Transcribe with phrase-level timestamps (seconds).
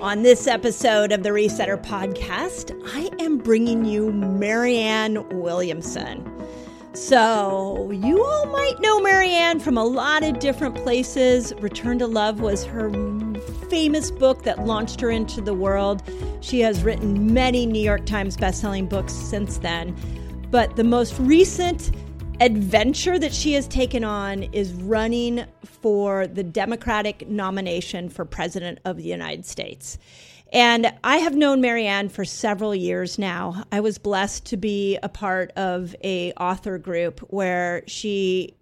[0.00, 6.24] On this episode of the Resetter podcast, I am bringing you Marianne Williamson.
[6.92, 11.52] So, you all might know Marianne from a lot of different places.
[11.58, 12.90] Return to Love was her
[13.68, 16.04] famous book that launched her into the world.
[16.42, 19.96] She has written many New York Times bestselling books since then.
[20.52, 21.90] But the most recent
[22.40, 28.96] adventure that she has taken on is running for the Democratic nomination for President of
[28.96, 29.98] the United States.
[30.52, 33.64] And I have known Marianne for several years now.
[33.70, 38.54] I was blessed to be a part of a author group where she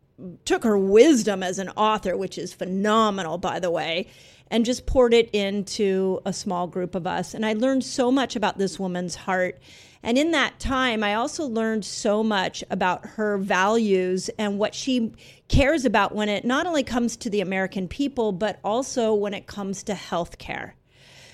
[0.45, 4.08] took her wisdom as an author, which is phenomenal, by the way,
[4.50, 7.34] and just poured it into a small group of us.
[7.34, 9.58] And I learned so much about this woman's heart
[10.02, 15.12] and in that time, I also learned so much about her values and what she
[15.48, 19.46] cares about when it not only comes to the American people, but also when it
[19.46, 20.73] comes to healthcare.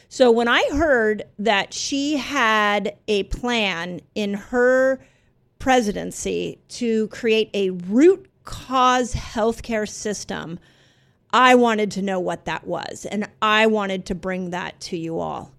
[0.09, 5.01] So when I heard that she had a plan in her
[5.59, 10.59] presidency to create a root cause healthcare system,
[11.33, 13.07] I wanted to know what that was.
[13.11, 15.55] And I wanted to bring that to you all.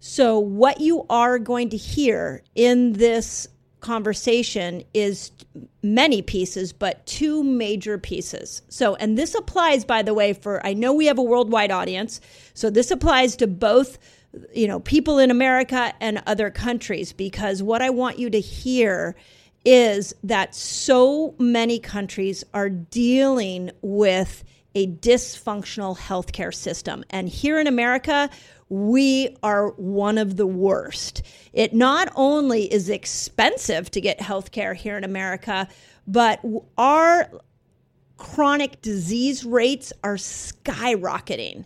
[0.00, 3.48] So, what you are going to hear in this
[3.80, 5.32] conversation is
[5.82, 8.62] many pieces, but two major pieces.
[8.68, 12.20] So, and this applies, by the way, for I know we have a worldwide audience.
[12.54, 13.98] So, this applies to both,
[14.54, 19.16] you know, people in America and other countries, because what I want you to hear
[19.64, 27.04] is that so many countries are dealing with a dysfunctional healthcare system.
[27.10, 28.30] And here in America,
[28.68, 31.22] we are one of the worst.
[31.52, 35.68] It not only is expensive to get health care here in America,
[36.06, 36.40] but
[36.76, 37.30] our
[38.16, 41.64] chronic disease rates are skyrocketing.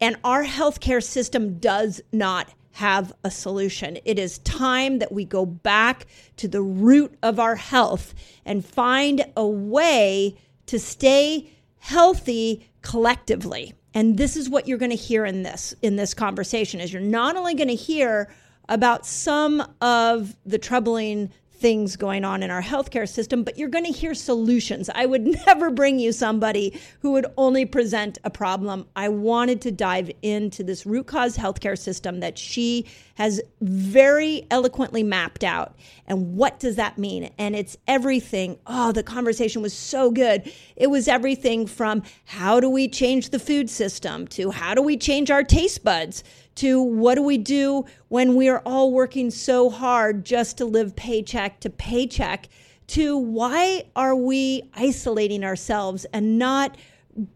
[0.00, 3.98] And our healthcare system does not have a solution.
[4.04, 6.06] It is time that we go back
[6.38, 8.14] to the root of our health
[8.44, 13.74] and find a way to stay healthy collectively.
[13.94, 17.02] And this is what you're going to hear in this in this conversation is you're
[17.02, 18.32] not only going to hear
[18.68, 21.30] about some of the troubling
[21.62, 24.90] things going on in our healthcare system, but you're going to hear solutions.
[24.92, 28.86] I would never bring you somebody who would only present a problem.
[28.96, 32.84] I wanted to dive into this root cause healthcare system that she
[33.14, 35.76] has very eloquently mapped out.
[36.06, 37.30] And what does that mean?
[37.38, 38.58] And it's everything.
[38.66, 40.52] Oh, the conversation was so good.
[40.74, 44.96] It was everything from how do we change the food system to how do we
[44.96, 46.24] change our taste buds
[46.56, 50.94] to what do we do when we are all working so hard just to live
[50.96, 52.48] paycheck to paycheck
[52.88, 56.76] to why are we isolating ourselves and not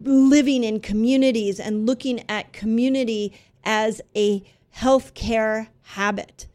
[0.01, 3.33] living in communities and looking at community
[3.65, 4.43] as a
[4.77, 6.47] healthcare habit.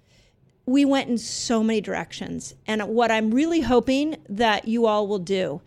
[0.65, 2.55] We went in so many directions.
[2.67, 5.61] And what I'm really hoping that you all will do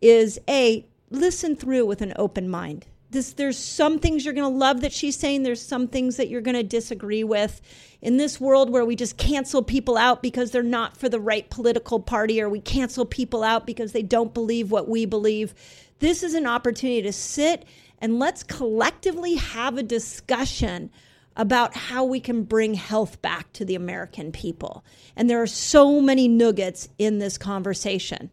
[0.00, 4.58] is A, listen through with an open mind this there's some things you're going to
[4.58, 7.60] love that she's saying there's some things that you're going to disagree with
[8.02, 11.48] in this world where we just cancel people out because they're not for the right
[11.50, 15.54] political party or we cancel people out because they don't believe what we believe
[15.98, 17.64] this is an opportunity to sit
[17.98, 20.90] and let's collectively have a discussion
[21.36, 24.84] about how we can bring health back to the American people.
[25.14, 28.30] And there are so many nuggets in this conversation.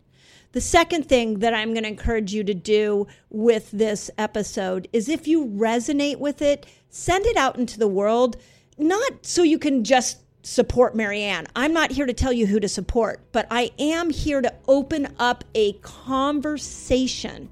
[0.54, 5.10] The second thing that I'm going to encourage you to do with this episode is
[5.10, 8.38] if you resonate with it, send it out into the world,
[8.78, 11.48] not so you can just support Marianne.
[11.56, 15.08] I'm not here to tell you who to support, but I am here to open
[15.18, 17.50] up a conversation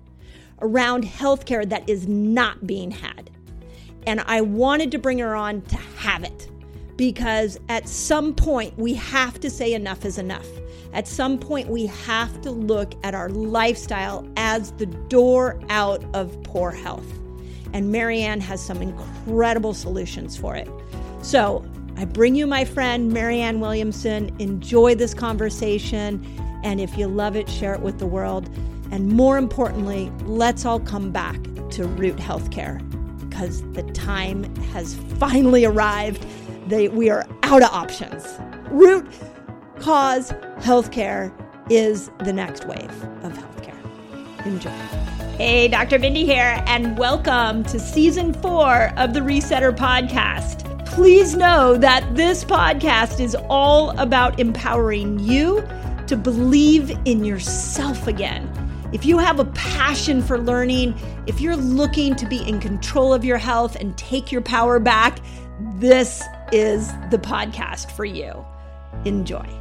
[0.61, 3.31] around healthcare that is not being had.
[4.05, 6.51] And I wanted to bring her on to have it
[6.97, 10.45] because at some point we have to say enough is enough.
[10.93, 16.41] At some point, we have to look at our lifestyle as the door out of
[16.43, 17.07] poor health.
[17.73, 20.67] And Marianne has some incredible solutions for it.
[21.21, 24.35] So I bring you my friend, Marianne Williamson.
[24.39, 26.25] Enjoy this conversation.
[26.63, 28.49] And if you love it, share it with the world.
[28.91, 32.79] And more importantly, let's all come back to Root Healthcare
[33.21, 36.25] because the time has finally arrived.
[36.67, 38.25] They, we are out of options.
[38.69, 39.07] Root
[39.81, 41.33] cause healthcare
[41.69, 44.45] is the next wave of healthcare.
[44.45, 44.69] Enjoy.
[45.37, 45.97] Hey, Dr.
[45.97, 50.85] Mindy here, and welcome to season four of the Resetter podcast.
[50.85, 55.67] Please know that this podcast is all about empowering you
[56.07, 58.51] to believe in yourself again
[58.91, 60.95] If you have a passion for learning,
[61.25, 65.19] if you're looking to be in control of your health and take your power back,
[65.75, 68.45] this is the podcast for you.
[69.05, 69.60] Enjoy.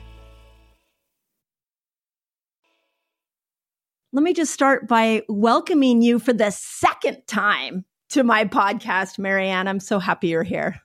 [4.13, 9.69] Let me just start by welcoming you for the second time to my podcast, Marianne.
[9.69, 10.81] I'm so happy you're here.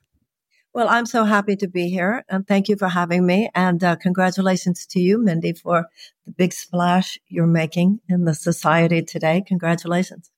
[0.73, 3.49] Well, I'm so happy to be here and thank you for having me.
[3.53, 5.87] And uh, congratulations to you, Mindy, for
[6.25, 9.43] the big splash you're making in the society today.
[9.45, 10.31] Congratulations.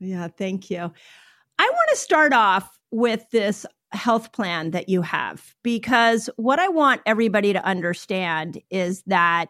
[0.00, 0.80] Yeah, thank you.
[1.58, 6.66] I want to start off with this health plan that you have because what I
[6.68, 9.46] want everybody to understand is that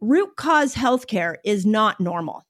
[0.00, 2.44] root cause healthcare is not normal.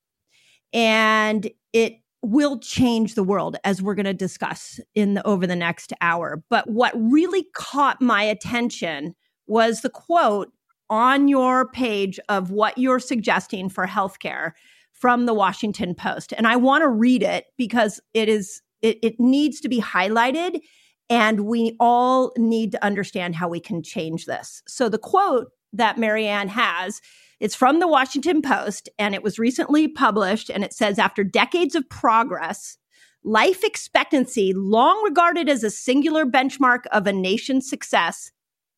[0.73, 5.57] And it will change the world as we're going to discuss in the, over the
[5.57, 6.43] next hour.
[6.51, 9.15] But what really caught my attention
[9.47, 10.53] was the quote
[10.91, 14.53] on your page of what you're suggesting for healthcare
[14.93, 16.35] from the Washington Post.
[16.37, 20.61] And I want to read it because it is it, it needs to be highlighted
[21.09, 24.63] and we all need to understand how we can change this.
[24.67, 27.01] So the quote that Marianne has
[27.41, 30.51] it's from the Washington Post and it was recently published.
[30.51, 32.77] And it says after decades of progress,
[33.25, 38.31] life expectancy, long regarded as a singular benchmark of a nation's success,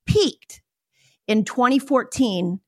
[0.07, 0.63] peaked
[1.27, 2.61] in 2014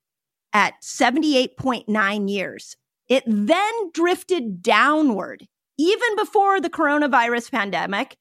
[0.52, 2.76] at 78.9 years.
[3.09, 5.47] It then drifted downward
[5.78, 8.16] even before the coronavirus pandemic.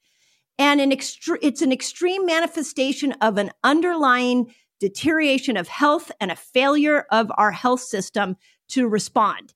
[0.60, 6.36] And an extre- it's an extreme manifestation of an underlying deterioration of health and a
[6.36, 8.36] failure of our health system
[8.68, 9.54] to respond.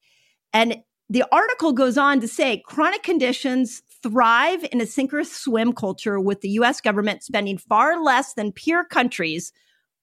[0.53, 0.77] And
[1.09, 6.17] the article goes on to say chronic conditions thrive in a sink or swim culture
[6.17, 9.51] with the US government spending far less than peer countries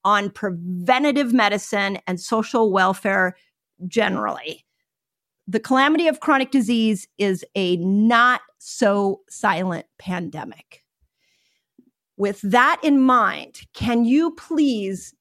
[0.05, 3.35] on preventative medicine and social welfare
[3.87, 4.67] generally.
[5.49, 10.84] The calamity of chronic disease is a not so silent pandemic.
[12.17, 15.15] With that in mind, can you please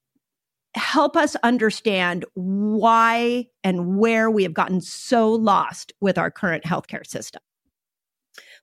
[0.75, 7.05] help us understand why and where we have gotten so lost with our current healthcare
[7.05, 7.41] system?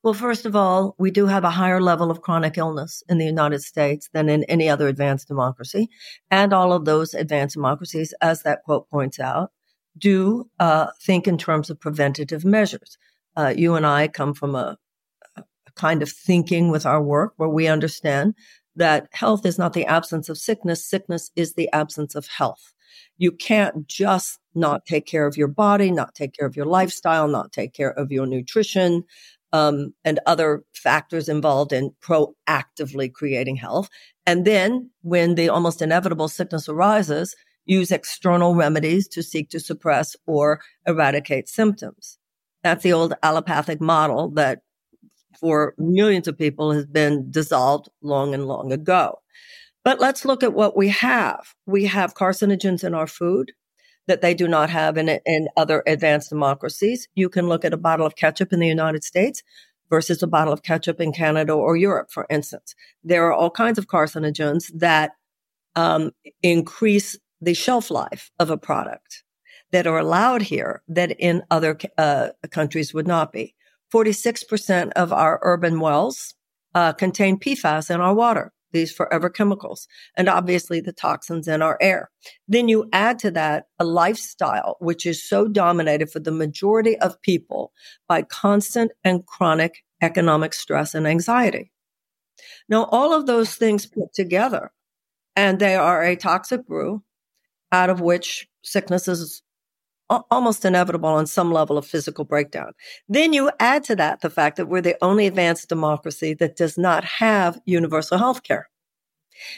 [0.03, 3.27] Well, first of all, we do have a higher level of chronic illness in the
[3.27, 5.91] United States than in any other advanced democracy.
[6.31, 9.53] And all of those advanced democracies, as that quote points out,
[9.99, 12.97] do uh, think in terms of preventative measures.
[13.37, 14.79] Uh, you and I come from a,
[15.75, 18.35] kind of thinking with our work where we understand
[18.77, 20.89] that health is not the absence of sickness.
[20.89, 22.73] Sickness is the absence of health.
[23.19, 27.29] You can't just not take care of your body, not take care of your lifestyle,
[27.29, 29.05] not take care of your nutrition,
[29.53, 33.89] um, and other factors involved in proactively creating health.
[34.27, 37.35] And then when the almost inevitable sickness arises,
[37.65, 42.19] use external remedies to seek to suppress or eradicate symptoms.
[42.63, 44.61] That's the old allopathic model that
[45.41, 49.21] for millions of people has been dissolved long and long ago.
[49.85, 51.55] But let's look at what we have.
[51.67, 53.53] We have carcinogens in our food
[54.07, 57.09] that they do not have in, in other advanced democracies.
[57.15, 59.43] You can look at a bottle of ketchup in the United States
[59.89, 62.75] versus a bottle of ketchup in Canada or Europe, for instance.
[63.03, 65.13] There are all kinds of carcinogens that
[65.77, 69.25] um, increase the shelf life of a product
[69.73, 73.55] that are allowed here that in other uh, countries would not be.
[73.93, 76.35] 46% of our urban wells
[76.75, 81.77] uh, contain PFAS in our water, these forever chemicals, and obviously the toxins in our
[81.81, 82.11] air.
[82.47, 87.21] Then you add to that a lifestyle which is so dominated for the majority of
[87.23, 87.73] people
[88.09, 91.73] by constant and chronic economic stress and anxiety.
[92.69, 94.73] Now, all of those things put together,
[95.37, 97.03] and they are a toxic brew
[97.73, 99.43] out of which sickness is
[100.11, 102.73] almost inevitable on some level of physical breakdown.
[103.09, 106.77] Then you add to that the fact that we're the only advanced democracy that does
[106.77, 108.69] not have universal health care.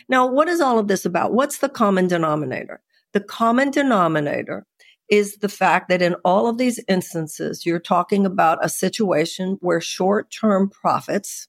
[0.08, 1.32] Now, what is all of this about?
[1.32, 2.82] What's the common denominator?
[3.12, 4.66] The common denominator
[5.08, 9.80] is the fact that in all of these instances, you're talking about a situation where
[9.80, 11.48] short term profits,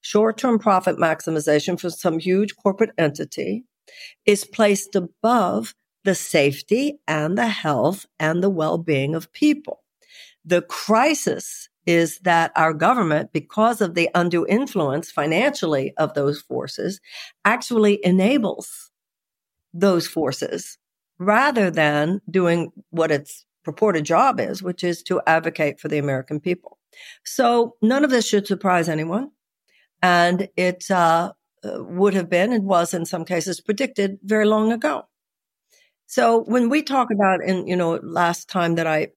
[0.00, 3.64] short term profit maximization for some huge corporate entity
[4.26, 9.82] is placed above the safety and the health and the well-being of people.
[10.44, 17.00] The crisis is that our government, because of the undue influence financially of those forces,
[17.44, 18.90] actually enables
[19.74, 20.78] those forces
[21.18, 26.40] rather than doing what its purported job is, which is to advocate for the American
[26.40, 26.78] people.
[27.24, 29.30] So none of this should surprise anyone.
[30.02, 31.32] And it uh,
[31.64, 35.04] would have been and was in some cases predicted very long ago.
[36.12, 39.08] So when we talk about, and you know, last time that I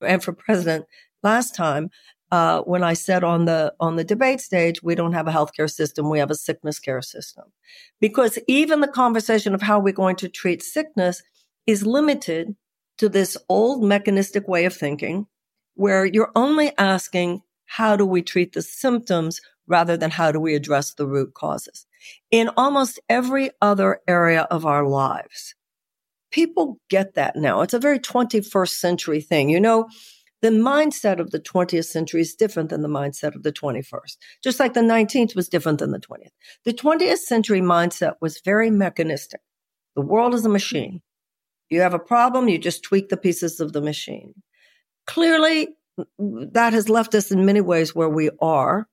[0.00, 0.86] ran for president,
[1.22, 1.90] last time
[2.32, 5.70] uh, when I said on the on the debate stage, we don't have a healthcare
[5.70, 7.52] system, we have a sickness care system,
[8.00, 11.22] because even the conversation of how we're going to treat sickness
[11.66, 12.56] is limited
[12.96, 15.26] to this old mechanistic way of thinking,
[15.74, 20.54] where you're only asking how do we treat the symptoms rather than how do we
[20.54, 21.84] address the root causes.
[22.30, 25.54] In almost every other area of our lives,
[26.30, 27.62] people get that now.
[27.62, 29.48] It's a very 21st century thing.
[29.48, 29.88] You know,
[30.40, 34.60] the mindset of the 20th century is different than the mindset of the 21st, just
[34.60, 36.30] like the 19th was different than the 20th.
[36.64, 39.40] The 20th century mindset was very mechanistic.
[39.96, 41.02] The world is a machine.
[41.70, 44.34] You have a problem, you just tweak the pieces of the machine.
[45.06, 45.68] Clearly,
[46.20, 48.86] mm, that has left us in many ways where we are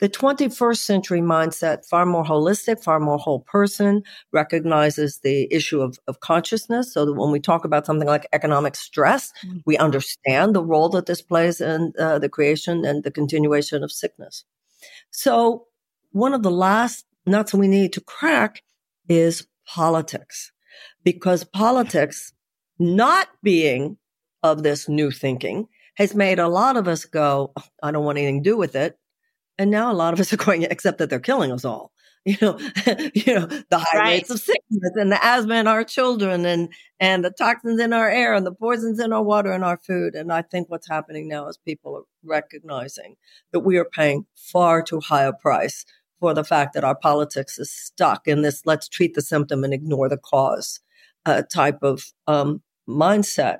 [0.00, 5.98] the 21st century mindset, far more holistic, far more whole person, recognizes the issue of,
[6.06, 6.92] of consciousness.
[6.92, 9.58] So that when we talk about something like economic stress, mm-hmm.
[9.66, 13.90] we understand the role that this plays in uh, the creation and the continuation of
[13.92, 14.44] sickness.
[15.10, 15.66] So
[16.12, 18.62] one of the last nuts we need to crack
[19.08, 20.52] is politics
[21.04, 22.32] because politics
[22.78, 23.98] not being
[24.42, 25.66] of this new thinking
[25.96, 28.76] has made a lot of us go, oh, I don't want anything to do with
[28.76, 28.96] it.
[29.58, 31.92] And now a lot of us are going, except that they're killing us all.
[32.24, 32.58] You know,
[33.14, 34.08] you know, the high right.
[34.16, 36.68] rates of sickness and the asthma in our children and,
[37.00, 40.14] and the toxins in our air and the poisons in our water and our food.
[40.14, 43.14] And I think what's happening now is people are recognizing
[43.52, 45.86] that we are paying far too high a price
[46.20, 49.72] for the fact that our politics is stuck in this let's treat the symptom and
[49.72, 50.80] ignore the cause
[51.24, 53.58] uh, type of um, mindset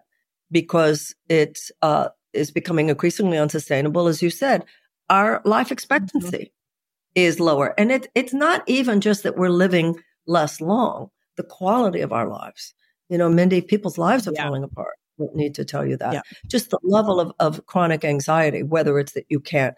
[0.51, 4.09] because it uh, is becoming increasingly unsustainable.
[4.09, 4.65] As you said,
[5.11, 5.73] our life mm-hmm.
[5.75, 7.15] expectancy mm-hmm.
[7.15, 7.75] is lower.
[7.79, 12.29] And it, it's not even just that we're living less long, the quality of our
[12.29, 12.75] lives.
[13.09, 14.45] You know, Mindy, people's lives are yeah.
[14.45, 14.97] falling apart.
[15.19, 16.13] Don't need to tell you that.
[16.13, 16.21] Yeah.
[16.47, 19.75] Just the level of, of chronic anxiety, whether it's that you can't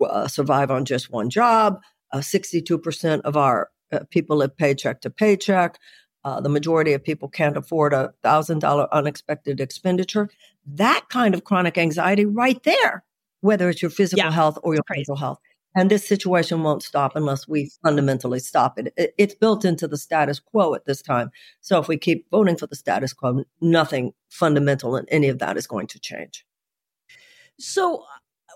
[0.00, 1.80] uh, survive on just one job,
[2.12, 5.78] uh, 62% of our uh, people live paycheck to paycheck.
[6.24, 10.30] Uh, the majority of people can't afford a thousand dollar unexpected expenditure.
[10.64, 13.04] That kind of chronic anxiety right there
[13.42, 15.38] whether it's your physical yeah, health or your mental health.
[15.74, 18.92] And this situation won't stop unless we fundamentally stop it.
[19.18, 21.30] It's built into the status quo at this time.
[21.60, 25.56] So if we keep voting for the status quo, nothing fundamental in any of that
[25.56, 26.44] is going to change.
[27.58, 28.04] So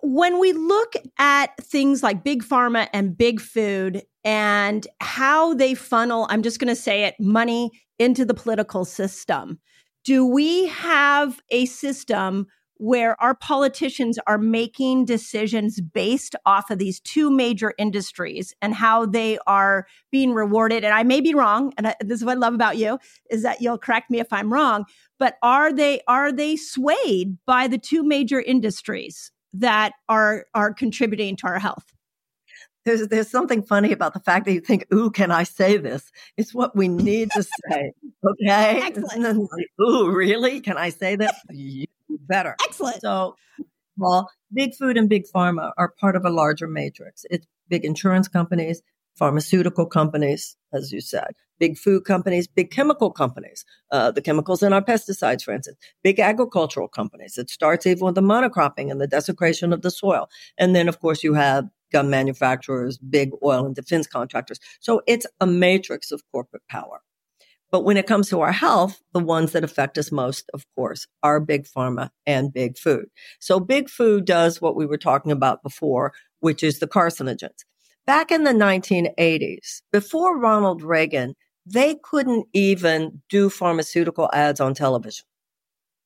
[0.02, 6.26] when we look at things like big pharma and big food and how they funnel,
[6.28, 9.58] I'm just going to say it, money into the political system.
[10.04, 12.46] Do we have a system
[12.78, 19.06] where our politicians are making decisions based off of these two major industries and how
[19.06, 22.40] they are being rewarded and i may be wrong and I, this is what i
[22.40, 22.98] love about you
[23.30, 24.84] is that you'll correct me if i'm wrong
[25.18, 31.36] but are they are they swayed by the two major industries that are are contributing
[31.36, 31.96] to our health
[32.84, 36.12] there's there's something funny about the fact that you think, "Ooh, can I say this?"
[36.36, 37.92] It's what we need to say.
[38.24, 38.80] Okay.
[38.84, 39.50] Excellent.
[39.82, 40.60] Ooh, really?
[40.60, 41.34] Can I say that?
[42.08, 42.56] better.
[42.64, 43.00] Excellent.
[43.00, 43.36] So,
[43.96, 47.24] well, big food and big pharma are part of a larger matrix.
[47.30, 48.82] It's big insurance companies,
[49.16, 54.72] pharmaceutical companies, as you said, big food companies, big chemical companies, uh, the chemicals in
[54.72, 57.38] our pesticides, for instance, big agricultural companies.
[57.38, 60.28] It starts even with the monocropping and the desecration of the soil.
[60.58, 64.58] And then, of course, you have gun manufacturers, big oil and defense contractors.
[64.80, 67.00] So it's a matrix of corporate power.
[67.76, 71.06] But when it comes to our health, the ones that affect us most, of course,
[71.22, 73.04] are big pharma and big food.
[73.38, 77.66] So big food does what we were talking about before, which is the carcinogens.
[78.06, 81.34] Back in the 1980s, before Ronald Reagan,
[81.66, 85.26] they couldn't even do pharmaceutical ads on television.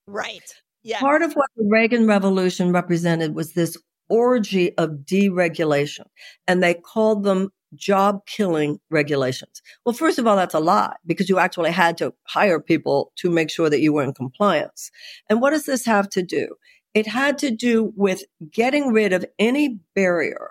[0.08, 0.52] Right.
[0.82, 0.98] Yeah.
[0.98, 3.76] Part of what the Reagan Revolution represented was this
[4.08, 6.06] orgy of deregulation,
[6.48, 9.62] and they called them job killing regulations.
[9.84, 13.30] Well, first of all, that's a lie because you actually had to hire people to
[13.30, 14.90] make sure that you were in compliance.
[15.28, 16.54] And what does this have to do?
[16.94, 20.50] It had to do with getting rid of any barrier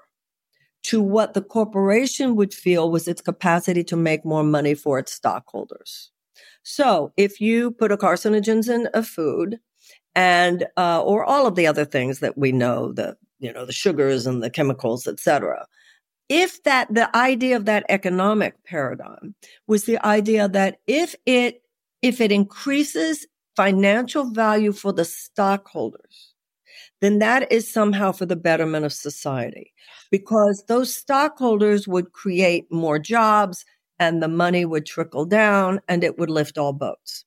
[0.84, 5.12] to what the corporation would feel was its capacity to make more money for its
[5.12, 6.12] stockholders.
[6.64, 9.60] So if you put a carcinogens in a food
[10.16, 13.74] and, uh, or all of the other things that we know, the, you know, the
[13.74, 15.68] sugars and the chemicals, etc.
[16.30, 19.36] If that, the idea of that economic paradigm
[19.68, 21.64] was the idea that if it,
[22.02, 26.34] if it increases financial value for the stockholders,
[27.02, 29.74] then that is somehow for the betterment of society
[30.12, 33.66] because those stockholders would create more jobs
[34.00, 37.26] and the money would trickle down and it would lift all boats.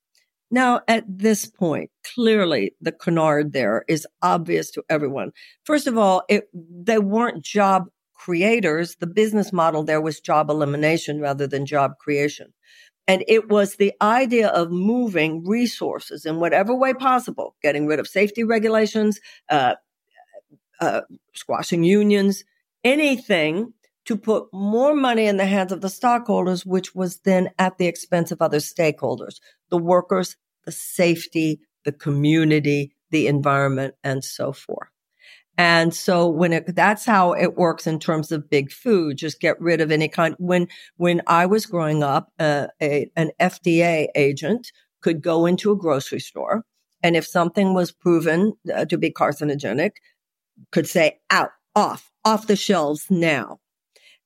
[0.50, 5.32] Now, at this point, clearly the canard there is obvious to everyone.
[5.64, 7.88] First of all, it, they weren't job
[8.24, 8.96] creators.
[8.96, 12.52] The business model there was job elimination rather than job creation.
[13.08, 18.06] And it was the idea of moving resources in whatever way possible, getting rid of
[18.06, 19.74] safety regulations, uh,
[20.80, 21.00] uh,
[21.34, 22.44] squashing unions,
[22.84, 27.78] anything to put more money in the hands of the stockholders, which was then at
[27.78, 34.52] the expense of other stakeholders, the workers, the safety, the community, the environment, and so
[34.52, 34.88] forth.
[35.58, 39.60] And so when it, that's how it works in terms of big food, just get
[39.60, 40.34] rid of any kind.
[40.38, 45.76] When, when I was growing up, uh, a, an FDA agent could go into a
[45.76, 46.64] grocery store
[47.02, 49.92] and if something was proven uh, to be carcinogenic,
[50.70, 53.58] could say out, off, off the shelves now.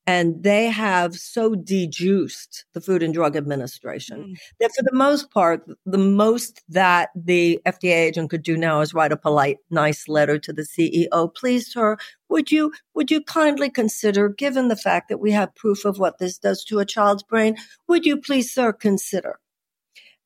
[0.06, 4.38] And they have so dejuiced the Food and Drug Administration mm.
[4.60, 8.94] that for the most part, the most that the FDA agent could do now is
[8.94, 11.34] write a polite, nice letter to the CEO.
[11.34, 11.96] Please, sir,
[12.28, 16.18] would you, would you kindly consider, given the fact that we have proof of what
[16.18, 17.56] this does to a child's brain,
[17.88, 19.40] would you please, sir, consider?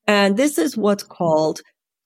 [0.07, 1.61] And this is what's called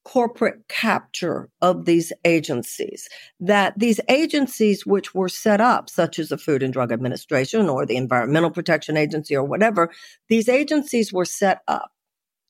[0.05, 3.09] corporate capture of these agencies.
[3.39, 7.85] That these agencies, which were set up, such as the Food and Drug Administration or
[7.85, 9.91] the Environmental Protection Agency or whatever,
[10.29, 11.91] these agencies were set up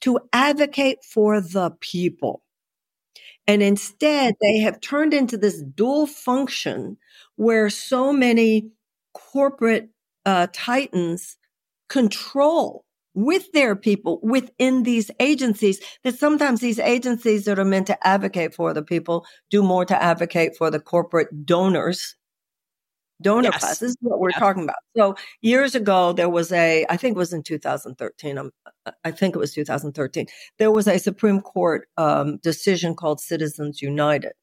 [0.01, 2.43] to advocate for the people.
[3.47, 6.97] And instead, they have turned into this dual function
[7.35, 8.69] where so many
[9.13, 9.89] corporate
[10.25, 11.37] uh, titans
[11.87, 12.84] control
[13.15, 18.53] with their people within these agencies that sometimes these agencies that are meant to advocate
[18.53, 22.15] for the people do more to advocate for the corporate donors
[23.21, 23.59] donor yes.
[23.59, 23.79] class.
[23.79, 24.75] This is what we're talking about.
[24.95, 28.37] So years ago, there was a, I think it was in 2013.
[28.37, 28.51] I'm,
[29.03, 30.27] I think it was 2013.
[30.59, 34.33] There was a Supreme Court um, decision called Citizens United,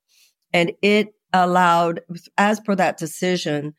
[0.53, 2.01] and it allowed,
[2.39, 3.75] as per that decision,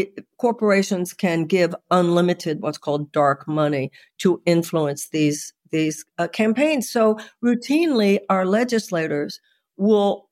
[0.00, 6.90] it, corporations can give unlimited what's called dark money to influence these these uh, campaigns.
[6.90, 9.40] So routinely, our legislators
[9.76, 10.28] will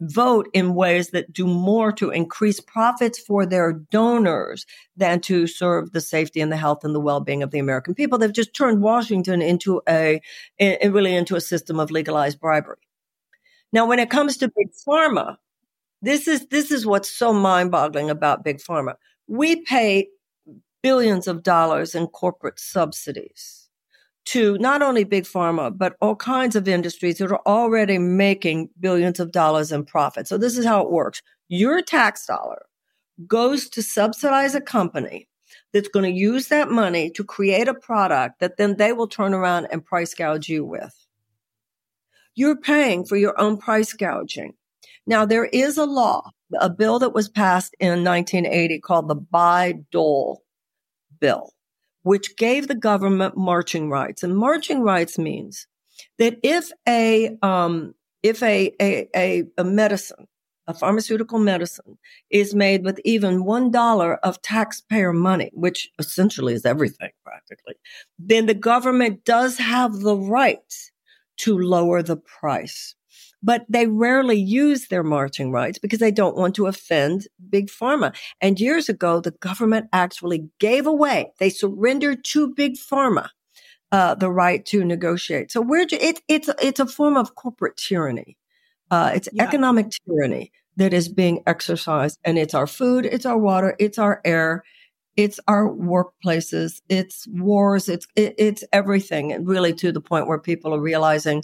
[0.00, 4.66] vote in ways that do more to increase profits for their donors
[4.96, 8.18] than to serve the safety and the health and the well-being of the American people.
[8.18, 10.20] They've just turned Washington into a,
[10.60, 12.76] a really into a system of legalized bribery.
[13.72, 15.36] Now, when it comes to big pharma,
[16.02, 18.94] this is this is what's so mind-boggling about big pharma.
[19.26, 20.08] We pay
[20.82, 23.68] billions of dollars in corporate subsidies
[24.26, 29.18] to not only big pharma, but all kinds of industries that are already making billions
[29.18, 30.28] of dollars in profit.
[30.28, 31.22] So this is how it works.
[31.48, 32.66] Your tax dollar
[33.26, 35.28] goes to subsidize a company
[35.72, 39.32] that's going to use that money to create a product that then they will turn
[39.32, 40.94] around and price gouge you with.
[42.34, 44.54] You're paying for your own price gouging.
[45.08, 50.42] Now, there is a law, a bill that was passed in 1980 called the Bayh-Dole
[51.18, 51.50] Bill,
[52.02, 54.22] which gave the government marching rights.
[54.22, 55.66] And marching rights means
[56.18, 60.28] that if a, um, if a, a, a, a medicine
[60.66, 61.96] a pharmaceutical medicine
[62.28, 67.74] is made with even $1 of taxpayer money, which essentially is everything practically,
[68.18, 70.58] then the government does have the right
[71.38, 72.94] to lower the price.
[73.42, 78.14] But they rarely use their marching rights because they don't want to offend big pharma.
[78.40, 83.28] And years ago, the government actually gave away, they surrendered to big pharma
[83.92, 85.52] uh, the right to negotiate.
[85.52, 88.36] So we're, it, it's, it's a form of corporate tyranny.
[88.90, 89.44] Uh, it's yeah.
[89.44, 92.18] economic tyranny that is being exercised.
[92.24, 94.64] And it's our food, it's our water, it's our air,
[95.16, 99.32] it's our workplaces, it's wars, it's it, it's everything.
[99.32, 101.42] And really to the point where people are realizing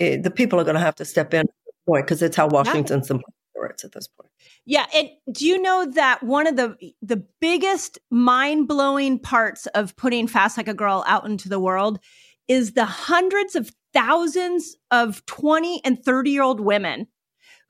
[0.00, 2.36] it, the people are going to have to step in at this point because it's
[2.36, 3.18] how Washington's yeah.
[3.56, 4.30] operates at this point.
[4.64, 9.96] Yeah, and do you know that one of the the biggest mind blowing parts of
[9.96, 12.00] putting Fast Like a Girl out into the world
[12.48, 17.06] is the hundreds of thousands of 20 and 30 year old women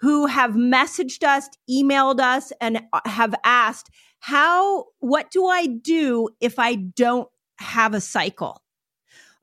[0.01, 6.29] who have messaged us, emailed us, and uh, have asked, how, what do I do
[6.41, 8.63] if I don't have a cycle?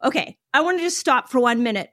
[0.03, 0.37] Okay.
[0.53, 1.91] I want to just stop for one minute.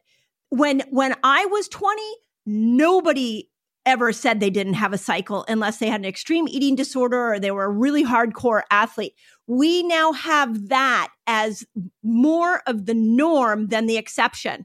[0.55, 2.03] When, when I was 20,
[2.47, 3.49] nobody
[3.87, 7.39] ever said they didn't have a cycle unless they had an extreme eating disorder or
[7.39, 9.15] they were a really hardcore athlete.
[9.47, 11.67] We now have that as
[12.03, 14.65] more of the norm than the exception.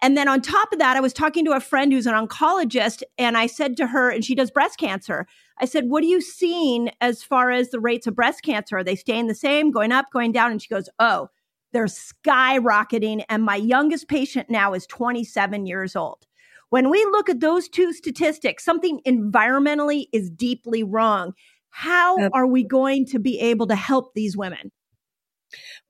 [0.00, 3.02] And then on top of that, I was talking to a friend who's an oncologist,
[3.16, 5.26] and I said to her, and she does breast cancer.
[5.58, 8.78] I said, What are you seeing as far as the rates of breast cancer?
[8.78, 10.50] Are they staying the same, going up, going down?
[10.50, 11.28] And she goes, Oh,
[11.74, 13.24] they're skyrocketing.
[13.28, 16.24] And my youngest patient now is 27 years old.
[16.70, 21.34] When we look at those two statistics, something environmentally is deeply wrong.
[21.68, 24.72] How are we going to be able to help these women?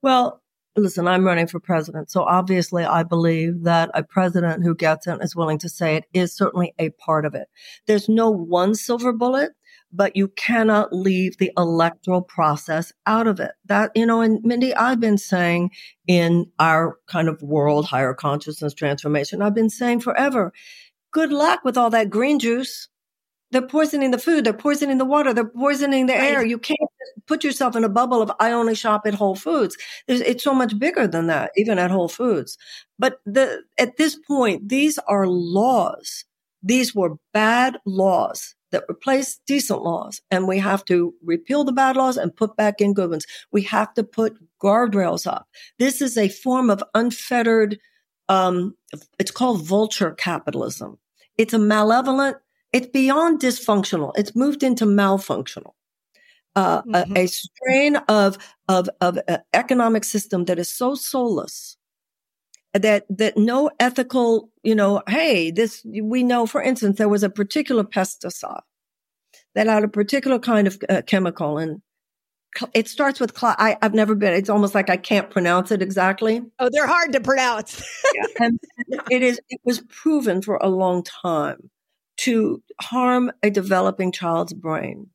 [0.01, 0.41] Well,
[0.75, 2.11] listen, I'm running for president.
[2.11, 5.95] So obviously I believe that a president who gets it and is willing to say
[5.95, 7.47] it is certainly a part of it.
[7.87, 9.51] There's no one silver bullet,
[9.95, 13.51] but you cannot leave the electoral process out of it.
[13.65, 15.71] That, you know, and Mindy, I've been saying
[16.07, 20.51] in our kind of world, higher consciousness transformation, I've been saying forever,
[21.11, 22.89] good luck with all that green juice.
[23.51, 24.43] They're poisoning the food.
[24.43, 25.33] They're poisoning the water.
[25.33, 26.33] They're poisoning the right.
[26.33, 26.45] air.
[26.45, 26.79] You can't
[27.25, 29.77] put yourself in a bubble of I only shop at Whole Foods.
[30.07, 32.57] There's, it's so much bigger than that, even at Whole Foods.
[32.99, 36.25] But the, at this point, these are laws.
[36.61, 40.21] These were bad laws that replace decent laws.
[40.29, 43.25] And we have to repeal the bad laws and put back in good ones.
[43.51, 45.47] We have to put guardrails up.
[45.79, 47.79] This is a form of unfettered,
[48.29, 48.75] um,
[49.17, 50.99] it's called vulture capitalism.
[51.37, 52.37] It's a malevolent
[52.75, 54.11] it's beyond dysfunctional.
[54.17, 55.71] It's moved into malfunctional.
[56.57, 57.15] Uh, mm-hmm.
[57.15, 61.77] a, a, strain of of of an economic system that is so soulless
[62.79, 66.45] that that no ethical, you know, hey, this we know.
[66.45, 68.61] For instance, there was a particular pesticide
[69.53, 71.81] that had a particular kind of uh, chemical, and
[72.73, 74.33] it starts with cl- I, have never been.
[74.33, 76.41] It's almost like I can't pronounce it exactly.
[76.59, 77.83] Oh, they're hard to pronounce.
[78.15, 78.45] yeah.
[78.45, 78.59] and
[79.09, 79.39] it is.
[79.49, 81.69] It was proven for a long time
[82.17, 85.09] to harm a developing child's brain.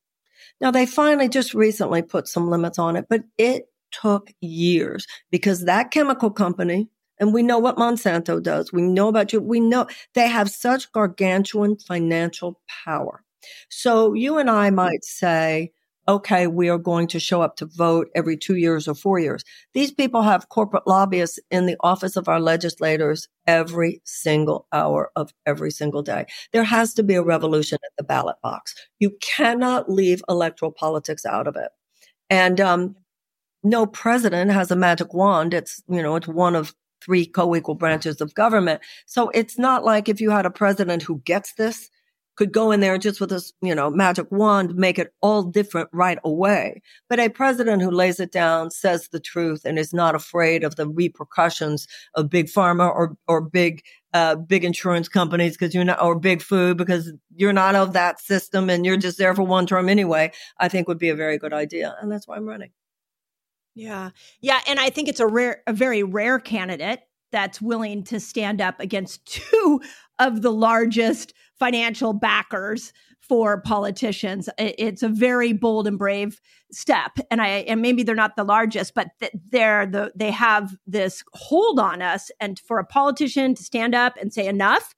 [0.60, 5.64] Now they finally just recently put some limits on it, but it took years because
[5.64, 6.88] that chemical company,
[7.20, 8.72] and we know what Monsanto does.
[8.72, 9.40] We know about you.
[9.40, 13.22] We know they have such gargantuan financial power.
[13.68, 15.72] So you and I might say,
[16.08, 19.44] okay, we are going to show up to vote every two years or four years.
[19.74, 25.32] These people have corporate lobbyists in the office of our legislators every single hour of
[25.46, 26.26] every single day.
[26.52, 28.74] There has to be a revolution at the ballot box.
[28.98, 31.68] You cannot leave electoral politics out of it.
[32.28, 32.96] And, um,
[33.62, 35.52] no president has a magic wand.
[35.52, 38.80] It's, you know, it's one of three co-equal branches of government.
[39.06, 41.90] So it's not like if you had a president who gets this,
[42.40, 45.90] could go in there just with this, you know, magic wand, make it all different
[45.92, 46.80] right away.
[47.06, 50.76] But a president who lays it down, says the truth, and is not afraid of
[50.76, 53.82] the repercussions of big pharma or, or big,
[54.14, 58.18] uh, big insurance companies because you're not, or big food because you're not of that
[58.18, 61.36] system and you're just there for one term anyway, I think would be a very
[61.36, 61.94] good idea.
[62.00, 62.70] And that's why I'm running.
[63.74, 64.10] Yeah.
[64.40, 64.60] Yeah.
[64.66, 67.00] And I think it's a rare, a very rare candidate
[67.32, 69.80] that's willing to stand up against two
[70.18, 74.48] of the largest financial backers for politicians.
[74.58, 76.40] It's a very bold and brave
[76.72, 79.08] step, and I and maybe they're not the largest, but
[79.52, 82.32] they're the they have this hold on us.
[82.40, 84.96] And for a politician to stand up and say enough,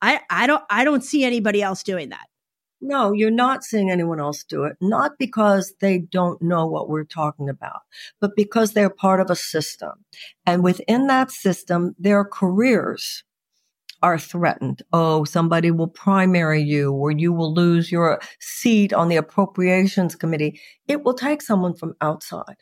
[0.00, 2.26] I I don't I don't see anybody else doing that.
[2.88, 7.02] No, you're not seeing anyone else do it, not because they don't know what we're
[7.02, 7.80] talking about,
[8.20, 10.04] but because they're part of a system.
[10.46, 13.24] And within that system, their careers
[14.04, 14.82] are threatened.
[14.92, 20.60] Oh, somebody will primary you or you will lose your seat on the appropriations committee.
[20.86, 22.58] It will take someone from outside.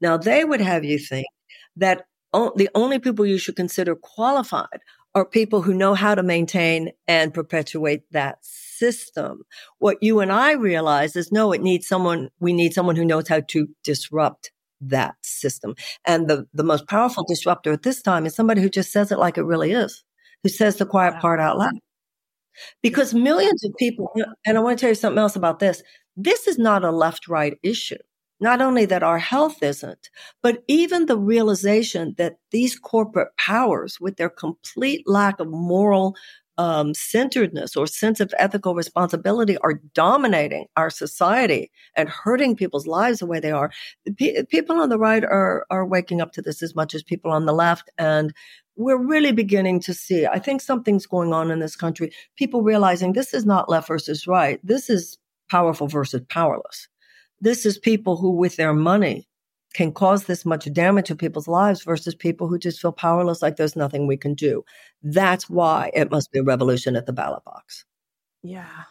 [0.00, 1.28] Now they would have you think
[1.76, 4.80] that the only people you should consider qualified
[5.14, 8.38] are people who know how to maintain and perpetuate that
[8.82, 9.42] system.
[9.78, 13.28] What you and I realize is no, it needs someone, we need someone who knows
[13.28, 15.74] how to disrupt that system.
[16.04, 19.18] And the, the most powerful disruptor at this time is somebody who just says it
[19.18, 20.04] like it really is
[20.42, 21.78] who says the quiet part out loud.
[22.82, 24.12] Because millions of people,
[24.44, 25.82] and I want to tell you something else about this.
[26.16, 27.96] This is not a left right issue.
[28.40, 30.10] Not only that our health isn't,
[30.42, 36.16] but even the realization that these corporate powers, with their complete lack of moral
[36.58, 43.20] um, centeredness or sense of ethical responsibility are dominating our society and hurting people's lives
[43.20, 43.70] the way they are.
[44.16, 47.30] P- people on the right are are waking up to this as much as people
[47.30, 48.32] on the left, and
[48.76, 50.26] we're really beginning to see.
[50.26, 52.12] I think something's going on in this country.
[52.36, 54.60] People realizing this is not left versus right.
[54.62, 55.18] This is
[55.50, 56.88] powerful versus powerless.
[57.40, 59.28] This is people who, with their money,
[59.74, 63.56] can cause this much damage to people's lives versus people who just feel powerless, like
[63.56, 64.64] there's nothing we can do.
[65.02, 67.84] That's why it must be a revolution at the ballot box.
[68.42, 68.84] Yeah.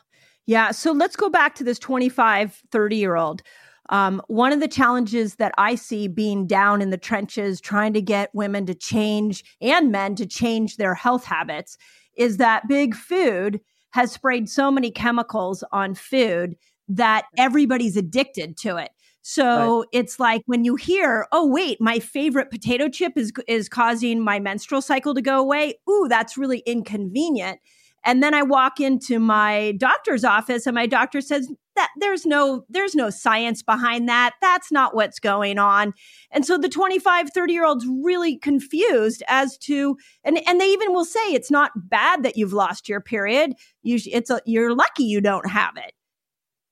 [0.48, 0.72] Yeah.
[0.72, 3.41] So let's go back to this 25, 30 year old.
[3.89, 8.02] Um, one of the challenges that I see being down in the trenches, trying to
[8.02, 11.78] get women to change and men to change their health habits,
[12.17, 13.60] is that big food
[13.91, 16.56] has sprayed so many chemicals on food
[16.88, 18.91] that everybody's addicted to it.
[19.22, 19.88] So right.
[19.92, 24.40] it's like when you hear, "Oh wait, my favorite potato chip is is causing my
[24.40, 27.60] menstrual cycle to go away." Ooh, that's really inconvenient.
[28.04, 32.66] And then I walk into my doctor's office and my doctor says that there's no
[32.70, 34.34] there's no science behind that.
[34.42, 35.94] That's not what's going on.
[36.32, 40.94] And so the 25, 30 year olds really confused as to and and they even
[40.94, 43.54] will say it's not bad that you've lost your period.
[43.84, 45.94] You it's a, you're lucky you don't have it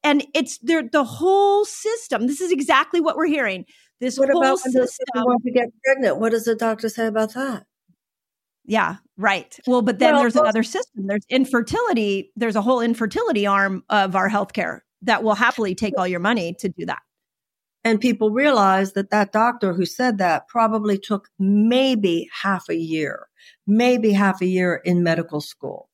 [0.03, 2.27] and it's the whole system.
[2.27, 3.65] This is exactly what we're hearing.
[3.99, 5.05] This what whole about system.
[5.15, 6.17] Want to get pregnant?
[6.19, 7.65] What does the doctor say about that?
[8.65, 9.57] Yeah, right.
[9.65, 11.07] Well, but then well, there's well, another system.
[11.07, 12.31] There's infertility.
[12.35, 16.55] There's a whole infertility arm of our healthcare that will happily take all your money
[16.59, 17.01] to do that.
[17.83, 23.27] And people realize that that doctor who said that probably took maybe half a year,
[23.65, 25.88] maybe half a year in medical school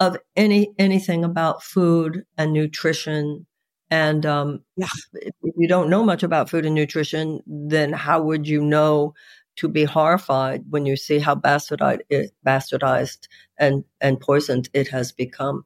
[0.00, 3.46] of any anything about food and nutrition.
[3.90, 4.86] And um, yeah.
[5.12, 9.14] if you don't know much about food and nutrition, then how would you know
[9.56, 13.28] to be horrified when you see how bastardized, it, bastardized
[13.58, 15.64] and and poisoned it has become?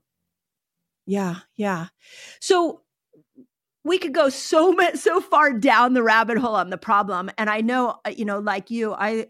[1.06, 1.86] Yeah, yeah.
[2.40, 2.82] So
[3.84, 7.48] we could go so much so far down the rabbit hole on the problem, and
[7.48, 9.26] I know uh, you know, like you, I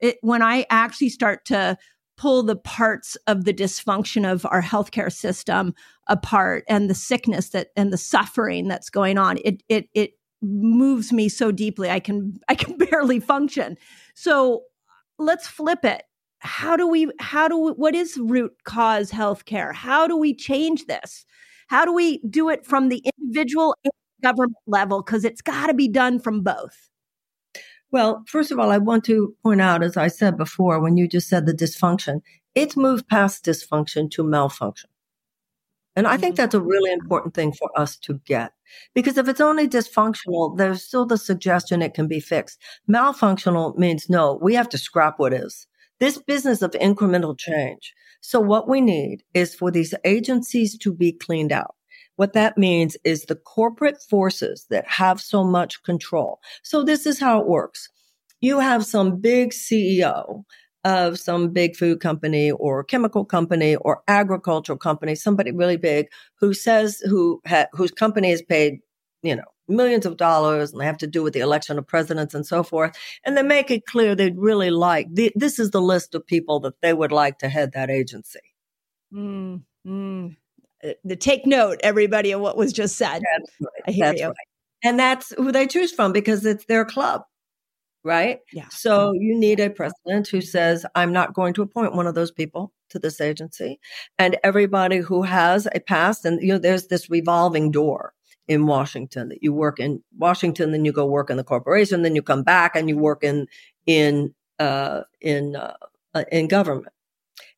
[0.00, 1.78] it, when I actually start to
[2.22, 5.74] pull the parts of the dysfunction of our healthcare system
[6.06, 9.38] apart and the sickness that and the suffering that's going on.
[9.44, 13.76] It it it moves me so deeply i can i can barely function.
[14.14, 14.62] So
[15.18, 16.04] let's flip it.
[16.38, 19.74] How do we how do we, what is root cause healthcare?
[19.74, 21.26] How do we change this?
[21.66, 23.74] How do we do it from the individual
[24.22, 25.02] government level?
[25.02, 26.91] Because it's got to be done from both
[27.92, 31.06] well, first of all, I want to point out, as I said before, when you
[31.06, 32.22] just said the dysfunction,
[32.54, 34.88] it's moved past dysfunction to malfunction.
[35.94, 36.42] And I think mm-hmm.
[36.42, 38.52] that's a really important thing for us to get.
[38.94, 42.58] Because if it's only dysfunctional, there's still the suggestion it can be fixed.
[42.90, 45.66] Malfunctional means no, we have to scrap what is.
[46.00, 47.92] This business of incremental change.
[48.22, 51.74] So what we need is for these agencies to be cleaned out.
[52.16, 56.40] What that means is the corporate forces that have so much control.
[56.62, 57.88] So this is how it works.
[58.40, 60.44] You have some big CEO
[60.84, 66.06] of some big food company or chemical company or agricultural company, somebody really big
[66.40, 68.80] who says who ha- whose company has paid,
[69.22, 72.34] you know, millions of dollars and they have to do with the election of presidents
[72.34, 72.96] and so forth.
[73.24, 76.80] And they make it clear they'd really like, this is the list of people that
[76.82, 78.40] they would like to head that agency.
[79.14, 80.36] Mm, mm
[81.04, 83.22] the take note, everybody, of what was just said.
[83.60, 83.70] Right.
[83.86, 84.26] I hear That's you.
[84.28, 84.36] Right.
[84.84, 87.22] And that's who they choose from because it's their club.
[88.04, 88.40] Right.
[88.52, 88.66] Yeah.
[88.70, 92.32] So you need a president who says, I'm not going to appoint one of those
[92.32, 93.78] people to this agency.
[94.18, 98.12] And everybody who has a past, and you know, there's this revolving door
[98.48, 102.16] in Washington that you work in Washington, then you go work in the corporation, then
[102.16, 103.46] you come back and you work in,
[103.86, 105.76] in, uh, in, uh,
[106.14, 106.92] uh in government.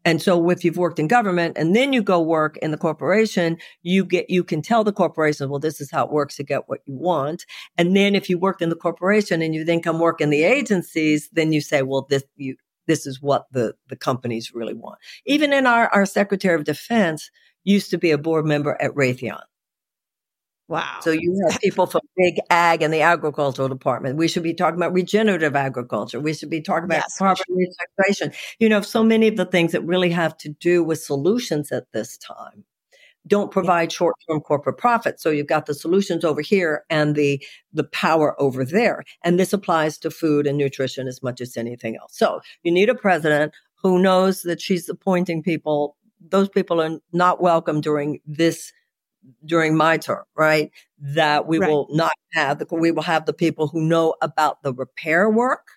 [0.04, 3.56] And so if you've worked in government and then you go work in the corporation,
[3.82, 6.68] you get, you can tell the corporation, well, this is how it works to get
[6.68, 7.46] what you want.
[7.78, 10.44] And then if you worked in the corporation and you then come work in the
[10.44, 14.98] agencies, then you say, well, this, you, this is what the, the companies really want.
[15.24, 17.30] Even in our, our Secretary of Defense
[17.64, 19.40] used to be a board member at Raytheon.
[20.66, 21.00] Wow.
[21.02, 24.16] So you have people from big ag and the agricultural department.
[24.16, 26.20] We should be talking about regenerative agriculture.
[26.20, 28.32] We should be talking about yes, carbon sequestration.
[28.58, 31.92] You know, so many of the things that really have to do with solutions at
[31.92, 32.64] this time
[33.26, 33.96] don't provide yeah.
[33.96, 35.20] short-term corporate profit.
[35.20, 39.02] So you've got the solutions over here and the, the power over there.
[39.22, 42.16] And this applies to food and nutrition as much as anything else.
[42.16, 45.96] So you need a president who knows that she's appointing people.
[46.26, 48.72] Those people are not welcome during this
[49.44, 50.70] during my term, right?
[50.98, 51.70] That we right.
[51.70, 55.68] will not have the, we will have the people who know about the repair work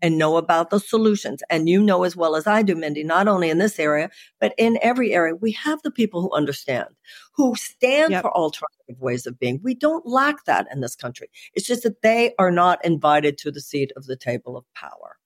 [0.00, 1.42] and know about the solutions.
[1.50, 4.54] And you know as well as I do, Mindy, not only in this area, but
[4.56, 6.88] in every area, we have the people who understand,
[7.34, 8.22] who stand yep.
[8.22, 9.60] for alternative ways of being.
[9.62, 11.28] We don't lack that in this country.
[11.54, 15.16] It's just that they are not invited to the seat of the table of power.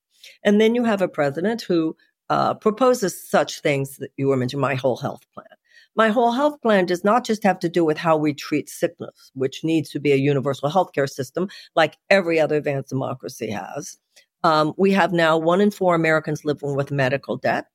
[0.42, 1.96] And then you have a president who
[2.30, 5.46] uh, proposes such things that you were mentioning, my whole health plan.
[5.94, 9.30] My whole health plan does not just have to do with how we treat sickness,
[9.34, 13.98] which needs to be a universal healthcare system like every other advanced democracy has.
[14.44, 17.66] Um, we have now one in four Americans living with medical debt.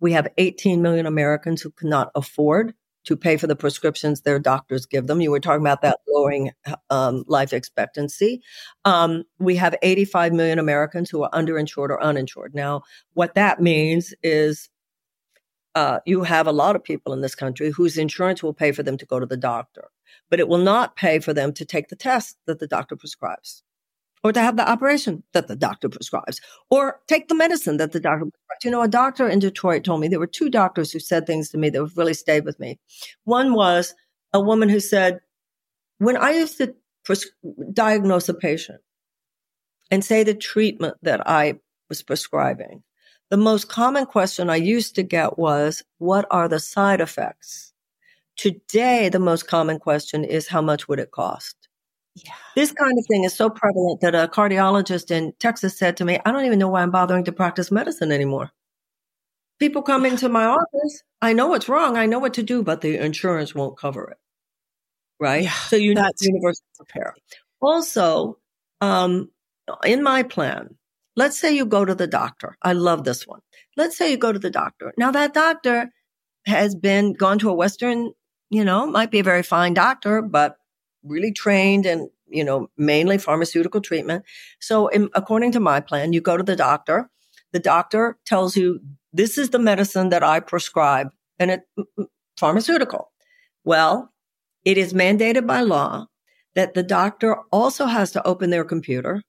[0.00, 4.86] We have 18 million Americans who cannot afford to pay for the prescriptions their doctors
[4.86, 5.20] give them.
[5.20, 6.50] You were talking about that lowering
[6.90, 8.42] um, life expectancy.
[8.84, 12.54] Um, we have 85 million Americans who are underinsured or uninsured.
[12.54, 12.82] Now,
[13.14, 14.68] what that means is
[15.74, 18.82] uh, you have a lot of people in this country whose insurance will pay for
[18.82, 19.88] them to go to the doctor,
[20.28, 23.62] but it will not pay for them to take the test that the doctor prescribes
[24.22, 28.00] or to have the operation that the doctor prescribes or take the medicine that the
[28.00, 28.64] doctor prescribes.
[28.64, 31.48] You know, a doctor in Detroit told me there were two doctors who said things
[31.50, 32.78] to me that really stayed with me.
[33.24, 33.94] One was
[34.32, 35.20] a woman who said,
[35.98, 37.30] when I used to pres-
[37.72, 38.80] diagnose a patient
[39.90, 42.82] and say the treatment that I was prescribing,
[43.30, 47.72] the most common question I used to get was, what are the side effects?
[48.36, 51.56] Today, the most common question is, how much would it cost?
[52.16, 52.32] Yeah.
[52.56, 56.18] This kind of thing is so prevalent that a cardiologist in Texas said to me,
[56.24, 58.50] I don't even know why I'm bothering to practice medicine anymore.
[59.60, 61.02] People come into my office.
[61.22, 61.96] I know what's wrong.
[61.96, 64.18] I know what to do, but the insurance won't cover it.
[65.20, 65.44] Right.
[65.44, 67.14] Yeah, so you need universal repair.
[67.60, 68.38] Also,
[68.80, 69.30] um,
[69.84, 70.76] in my plan,
[71.20, 72.56] Let's say you go to the doctor.
[72.62, 73.40] I love this one.
[73.76, 74.94] Let's say you go to the doctor.
[74.96, 75.90] Now that doctor
[76.46, 78.12] has been gone to a Western,
[78.48, 80.56] you know, might be a very fine doctor, but
[81.04, 84.24] really trained and, you know, mainly pharmaceutical treatment.
[84.60, 87.10] So in, according to my plan, you go to the doctor.
[87.52, 88.80] The doctor tells you,
[89.12, 91.60] this is the medicine that I prescribe and it
[92.38, 93.12] pharmaceutical.
[93.62, 94.10] Well,
[94.64, 96.06] it is mandated by law
[96.54, 99.22] that the doctor also has to open their computer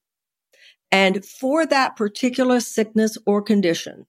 [0.91, 4.05] and for that particular sickness or condition,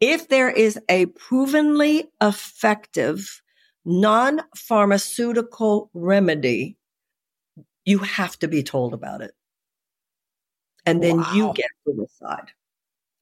[0.00, 3.42] if there is a provenly effective
[3.84, 6.76] non-pharmaceutical remedy,
[7.84, 9.32] you have to be told about it.
[10.86, 11.32] And then wow.
[11.34, 12.50] you get to decide.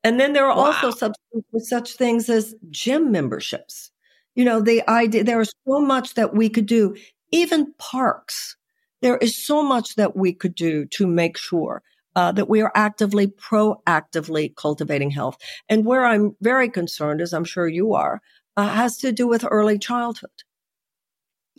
[0.05, 0.81] And then there are wow.
[0.83, 1.12] also
[1.59, 3.90] such things as gym memberships.
[4.35, 6.96] You know, the idea, there is so much that we could do,
[7.33, 8.57] even parks.
[9.03, 11.83] There is so much that we could do to make sure
[12.16, 15.37] uh, that we are actively, proactively cultivating health.
[15.68, 18.20] And where I'm very concerned, as I'm sure you are,
[18.57, 20.31] uh, has to do with early childhood.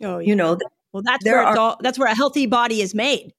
[0.02, 0.28] Oh, yeah.
[0.28, 0.58] you know,
[0.92, 3.32] well, that's where are, all, that's where a healthy body is made.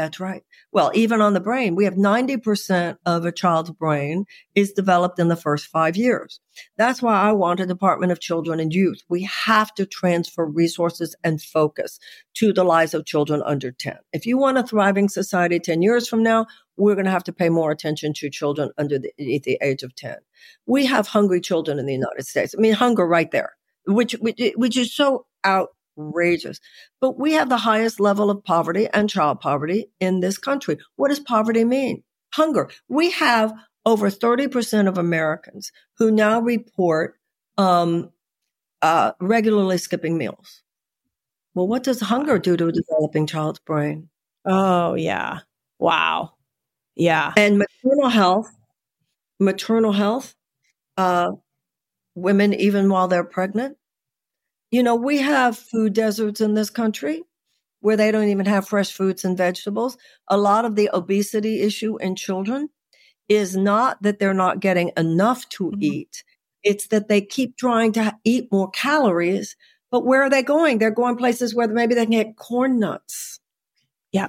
[0.00, 0.42] That's right.
[0.72, 4.24] Well, even on the brain, we have 90% of a child's brain
[4.54, 6.40] is developed in the first five years.
[6.78, 9.02] That's why I want a Department of Children and Youth.
[9.10, 11.98] We have to transfer resources and focus
[12.36, 13.98] to the lives of children under 10.
[14.14, 16.46] If you want a thriving society 10 years from now,
[16.78, 19.94] we're going to have to pay more attention to children under the, the age of
[19.96, 20.16] 10.
[20.64, 22.54] We have hungry children in the United States.
[22.56, 23.52] I mean, hunger right there,
[23.86, 25.68] which, which, which is so out
[25.98, 26.60] outrageous.
[27.00, 30.78] But we have the highest level of poverty and child poverty in this country.
[30.96, 32.02] What does poverty mean?
[32.34, 32.70] Hunger.
[32.88, 33.52] We have
[33.86, 37.14] over 30% of Americans who now report
[37.56, 38.10] um,
[38.82, 40.62] uh, regularly skipping meals.
[41.54, 44.08] Well, what does hunger do to a developing child's brain?
[44.44, 45.40] Oh, yeah.
[45.78, 46.34] Wow.
[46.94, 47.32] Yeah.
[47.36, 48.50] And maternal health,
[49.38, 50.34] maternal health,
[50.96, 51.32] uh,
[52.14, 53.76] women, even while they're pregnant.
[54.70, 57.22] You know, we have food deserts in this country
[57.80, 59.96] where they don't even have fresh fruits and vegetables.
[60.28, 62.68] A lot of the obesity issue in children
[63.28, 65.82] is not that they're not getting enough to mm-hmm.
[65.82, 66.24] eat.
[66.62, 69.56] It's that they keep trying to eat more calories,
[69.90, 70.78] but where are they going?
[70.78, 73.40] They're going places where maybe they can get corn nuts.
[74.12, 74.28] Yeah.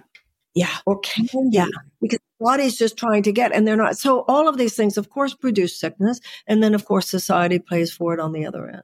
[0.53, 0.77] Yeah.
[0.85, 1.49] Or candy.
[1.51, 1.67] Yeah.
[2.01, 3.97] Because the body's just trying to get, and they're not.
[3.97, 6.19] So all of these things, of course, produce sickness.
[6.47, 8.83] And then, of course, society plays for it on the other end.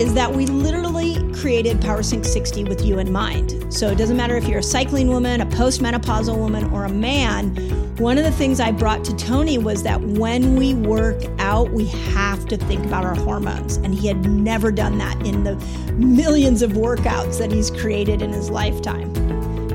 [0.00, 3.72] is that we literally created PowerSync 60 with you in mind.
[3.72, 7.54] So it doesn't matter if you're a cycling woman, a postmenopausal woman, or a man.
[7.98, 11.86] One of the things I brought to Tony was that when we work out, we
[11.86, 13.76] have to think about our hormones.
[13.76, 15.54] And he had never done that in the
[15.94, 19.12] millions of workouts that he's created in his lifetime.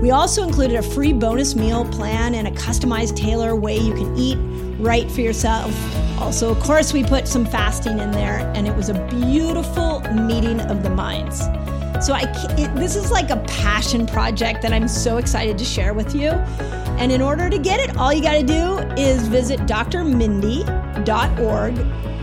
[0.01, 4.17] We also included a free bonus meal plan and a customized tailor way you can
[4.17, 4.37] eat
[4.79, 5.73] right for yourself.
[6.19, 10.59] Also, of course, we put some fasting in there, and it was a beautiful meeting
[10.61, 11.39] of the minds.
[12.05, 12.23] So, I
[12.57, 16.29] it, this is like a passion project that I'm so excited to share with you.
[16.99, 20.67] And in order to get it, all you got to do is visit drmindy.org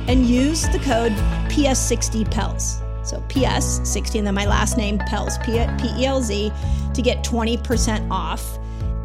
[0.09, 1.13] and use the code
[1.51, 2.83] PS60PELZ.
[3.07, 5.53] So PS60 and then my last name PELZ, P
[6.01, 6.53] E L Z,
[6.93, 8.59] to get 20% off.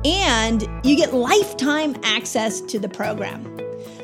[0.03, 3.45] And you get lifetime access to the program.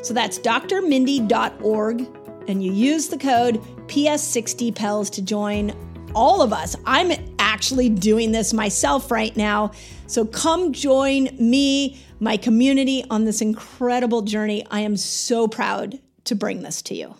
[0.03, 2.07] So that's drmindy.org,
[2.47, 5.73] and you use the code PS60PELZ to join
[6.13, 6.75] all of us.
[6.85, 9.71] I'm actually doing this myself right now.
[10.05, 14.65] So come join me, my community, on this incredible journey.
[14.69, 17.15] I am so proud to bring this to you.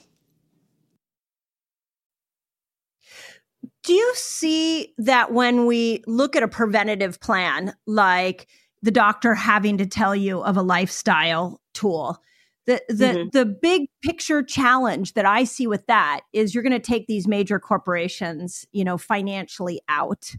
[3.83, 8.47] Do you see that when we look at a preventative plan, like
[8.81, 12.21] the doctor having to tell you of a lifestyle tool,
[12.65, 13.29] the the mm-hmm.
[13.33, 17.27] the big picture challenge that I see with that is you're going to take these
[17.27, 20.31] major corporations, you know, financially out.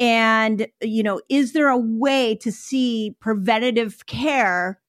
[0.00, 4.80] And you know, is there a way to see preventative care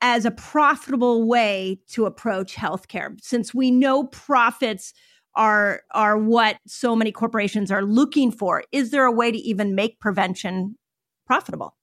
[0.00, 4.92] as a profitable way to approach healthcare since we know profits
[5.34, 9.74] are are what so many corporations are looking for is there a way to even
[9.74, 10.76] make prevention
[11.26, 11.76] profitable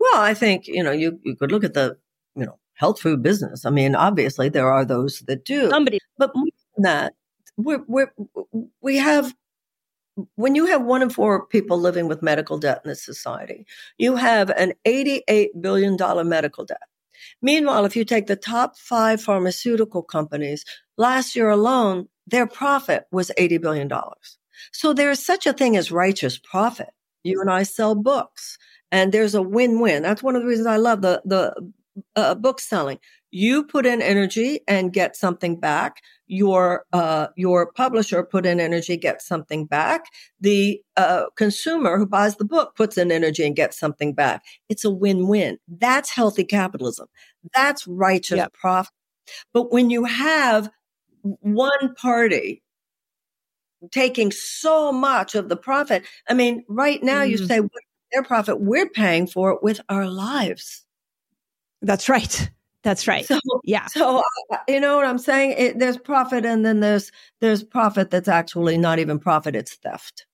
[0.00, 1.96] well i think you know you, you could look at the
[2.34, 3.66] you know health food business.
[3.66, 5.68] I mean, obviously there are those that do.
[5.68, 7.14] Somebody, but more than that,
[7.58, 8.12] we're, we're,
[8.80, 9.34] we have
[10.34, 14.16] when you have one in four people living with medical debt in this society, you
[14.16, 15.96] have an $88 billion
[16.28, 16.82] medical debt.
[17.40, 20.64] Meanwhile, if you take the top five pharmaceutical companies,
[20.98, 23.90] last year alone, their profit was $80 billion.
[24.72, 26.90] So there is such a thing as righteous profit.
[27.22, 28.58] You and I sell books
[28.92, 30.02] and there's a win-win.
[30.02, 31.72] That's one of the reasons I love the, the
[32.16, 32.98] uh, book selling.
[33.32, 36.02] You put in energy and get something back.
[36.26, 40.06] Your uh, your publisher put in energy, gets something back.
[40.40, 44.42] The uh, consumer who buys the book puts in energy and gets something back.
[44.68, 45.58] It's a win-win.
[45.68, 47.06] That's healthy capitalism.
[47.54, 48.52] That's righteous yep.
[48.52, 48.92] profit.
[49.52, 50.70] But when you have
[51.22, 52.62] one party
[53.92, 57.30] taking so much of the profit, I mean, right now mm.
[57.30, 57.60] you say
[58.12, 60.84] their profit, we're paying for it with our lives.
[61.82, 62.50] That's right.
[62.82, 63.26] That's right.
[63.26, 63.86] So, yeah.
[63.86, 65.54] So uh, you know what I'm saying?
[65.58, 70.26] It, there's profit, and then there's there's profit that's actually not even profit; it's theft.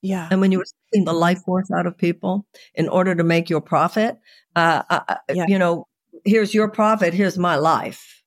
[0.00, 0.28] Yeah.
[0.30, 3.62] And when you're taking the life force out of people in order to make your
[3.62, 4.18] profit,
[4.54, 5.46] uh, uh, uh yeah.
[5.48, 5.86] you know,
[6.26, 8.22] here's your profit, here's my life.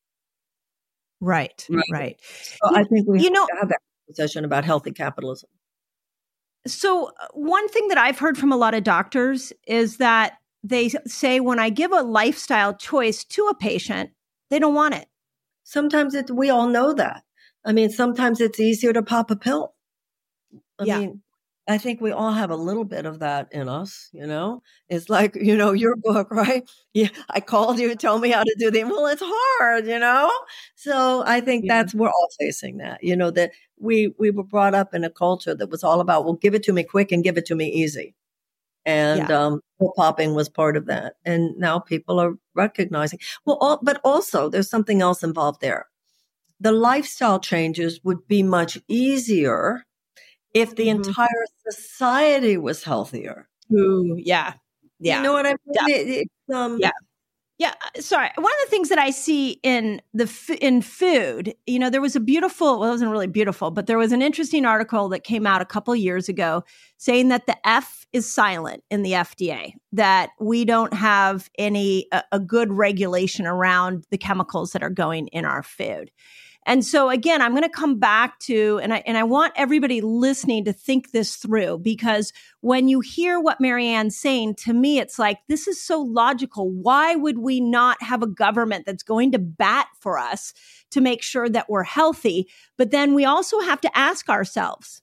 [1.20, 1.66] Right.
[1.70, 1.84] Right.
[1.92, 2.22] right.
[2.22, 5.50] So you, I think we you know, have that conversation about healthy capitalism.
[6.68, 10.90] So uh, one thing that I've heard from a lot of doctors is that they
[11.06, 14.12] say when I give a lifestyle choice to a patient,
[14.50, 15.08] they don't want it.
[15.64, 17.24] Sometimes it's, we all know that.
[17.66, 19.74] I mean, sometimes it's easier to pop a pill.
[20.80, 21.00] I yeah.
[21.00, 21.22] mean,
[21.68, 24.62] I think we all have a little bit of that in us, you know?
[24.90, 26.64] It's like, you know, your book, right?
[26.94, 30.32] Yeah, I called you, tell me how to do the well, it's hard, you know?
[30.76, 31.80] So I think yeah.
[31.84, 35.10] that's we're all facing that, you know, that we we were brought up in a
[35.10, 37.56] culture that was all about, well, give it to me quick and give it to
[37.56, 38.16] me easy.
[38.86, 39.30] and Yeah.
[39.30, 39.62] um,
[39.98, 41.16] popping was part of that.
[41.26, 43.20] And now people are recognizing.
[43.46, 45.88] Well, all, but also there's something else involved there.
[46.62, 49.86] The lifestyle changes would be much easier
[50.54, 51.08] if the Mhm.
[51.08, 53.48] entire society was healthier.
[53.72, 54.54] Ooh, yeah.
[55.00, 55.18] Yeah.
[55.18, 55.58] You know what I mean?
[55.74, 55.96] Yeah.
[55.96, 56.92] It- um, Yeah.
[57.60, 58.30] Yeah, uh, sorry.
[58.36, 62.02] One of the things that I see in the f- in food, you know, there
[62.02, 62.80] was a beautiful.
[62.80, 65.66] Well, it wasn't really beautiful, but there was an interesting article that came out a
[65.66, 66.64] couple years ago
[66.98, 69.74] saying that the F is silent in the FDA.
[69.92, 75.26] That we don't have any a, a good regulation around the chemicals that are going
[75.30, 76.12] in our food.
[76.68, 80.02] And so again, I'm going to come back to, and I and I want everybody
[80.02, 85.18] listening to think this through because when you hear what Marianne's saying, to me, it's
[85.18, 86.70] like, this is so logical.
[86.70, 90.54] Why would we not have a government that's going to bat for us
[90.92, 92.50] to make sure that we're healthy?
[92.78, 95.02] But then we also have to ask ourselves,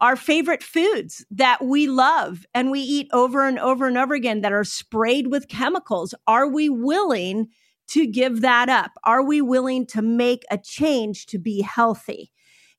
[0.00, 4.42] our favorite foods that we love and we eat over and over and over again
[4.42, 7.48] that are sprayed with chemicals, are we willing
[7.92, 8.92] to give that up?
[9.04, 12.32] Are we willing to make a change to be healthy?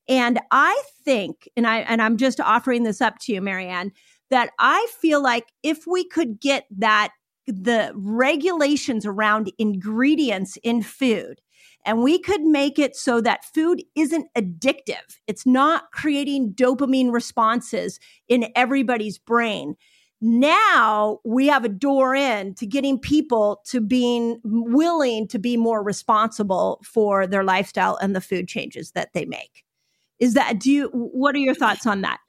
[0.08, 3.92] And I think, and I and I'm just offering this up to you, Marianne,
[4.30, 7.10] that I feel like if we could get that
[7.46, 11.40] the regulations around ingredients in food
[11.84, 15.18] and we could make it so that food isn't addictive.
[15.26, 19.76] It's not creating dopamine responses in everybody's brain.
[20.26, 25.82] Now we have a door in to getting people to being willing to be more
[25.82, 29.64] responsible for their lifestyle and the food changes that they make.
[30.18, 32.20] Is that, do you, what are your thoughts on that?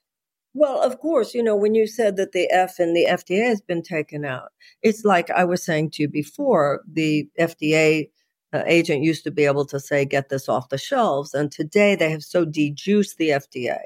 [0.53, 3.61] Well, of course, you know, when you said that the F in the FDA has
[3.61, 4.51] been taken out,
[4.83, 8.09] it's like I was saying to you before, the FDA
[8.51, 11.33] uh, agent used to be able to say, get this off the shelves.
[11.33, 13.79] And today they have so dejuiced the FDA.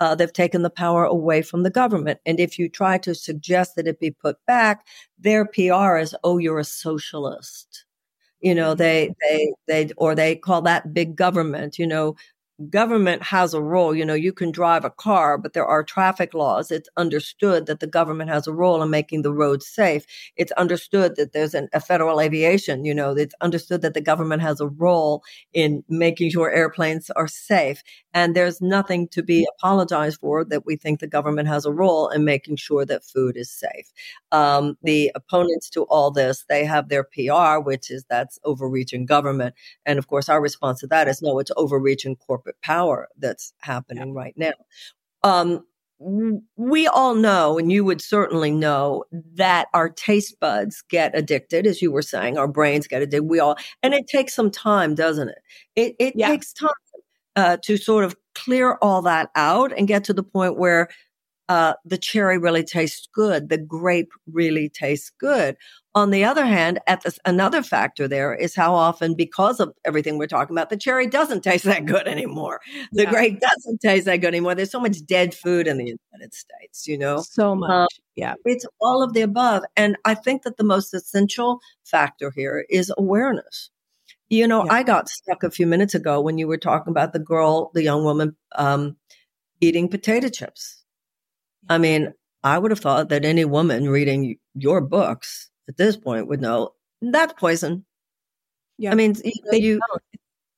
[0.00, 2.20] Uh, they've taken the power away from the government.
[2.24, 4.86] And if you try to suggest that it be put back,
[5.18, 7.84] their PR is, oh, you're a socialist.
[8.40, 12.14] You know, they, they, they, or they call that big government, you know,
[12.70, 13.94] government has a role.
[13.94, 16.72] You know, you can drive a car, but there are traffic laws.
[16.72, 20.04] It's understood that the government has a role in making the roads safe.
[20.36, 22.84] It's understood that there's an, a federal aviation.
[22.84, 27.28] You know, it's understood that the government has a role in making sure airplanes are
[27.28, 27.82] safe.
[28.12, 32.08] And there's nothing to be apologized for that we think the government has a role
[32.08, 33.92] in making sure that food is safe.
[34.32, 39.54] Um, the opponents to all this, they have their PR, which is that's overreaching government.
[39.86, 44.14] And of course, our response to that is no, it's overreaching corporate power that's happening
[44.14, 44.52] right now.
[45.22, 45.64] Um,
[46.56, 51.82] we all know, and you would certainly know that our taste buds get addicted, as
[51.82, 53.28] you were saying, our brains get addicted.
[53.28, 55.38] We all, and it takes some time, doesn't it?
[55.74, 56.28] It, it Yeah.
[56.28, 56.70] takes time
[57.34, 60.88] uh, to sort of clear all that out and get to the point where
[61.48, 65.56] uh, the cherry really tastes good, the grape really tastes good.
[65.98, 70.16] On the other hand, at this, another factor there is how often, because of everything
[70.16, 72.60] we're talking about, the cherry doesn't taste that good anymore.
[72.92, 73.10] The Yeah.
[73.10, 74.54] grape doesn't taste that good anymore.
[74.54, 77.22] There's so much dead food in the United States, you know?
[77.28, 77.70] So much.
[77.70, 78.34] Um, yeah.
[78.44, 79.64] It's all of the above.
[79.76, 83.70] And I think that the most essential factor here is awareness.
[84.28, 84.74] You know, Yeah.
[84.74, 87.82] I got stuck a few minutes ago when you were talking about the girl, the
[87.82, 88.96] young woman, um,
[89.60, 90.84] eating potato chips.
[91.68, 92.12] I mean,
[92.44, 96.74] I would have thought that any woman reading your books at this point would know
[97.02, 97.84] that's poison.
[98.78, 98.92] Yeah.
[98.92, 100.02] I mean, you, They you don't.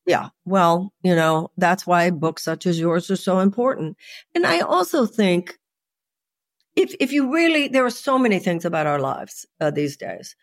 [0.07, 0.31] yeah.
[0.45, 3.97] Well, you know, that's why books such as yours are so important.
[4.35, 5.59] And I also think
[6.77, 10.37] if if you really there are so many things about our lives uh, these days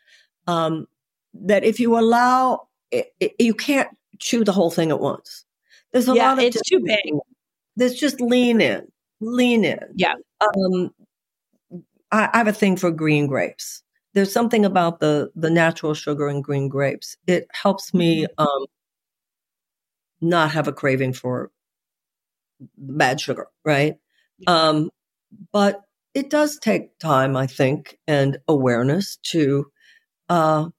[0.47, 0.87] um,
[1.33, 3.89] that if you allow it, it, you can't
[4.19, 5.45] chew the whole thing at once.
[5.91, 7.13] There's a Yeah, lot of it's too big.
[7.75, 8.87] There's just lean in,
[9.21, 9.79] lean in.
[9.95, 10.15] Yeah.
[10.41, 10.91] Um,
[12.11, 13.83] I, I have a thing for green grapes.
[14.17, 17.17] There's something about the the natural sugar in green grapes.
[17.27, 18.43] It helps me Mm-hmm.
[18.43, 18.65] um,
[20.21, 21.51] not have a craving for
[22.77, 23.95] bad sugar, right?
[24.47, 24.89] Um,
[25.53, 25.81] but
[26.15, 29.67] it does take time, I think, and awareness to
[30.29, 30.69] uh,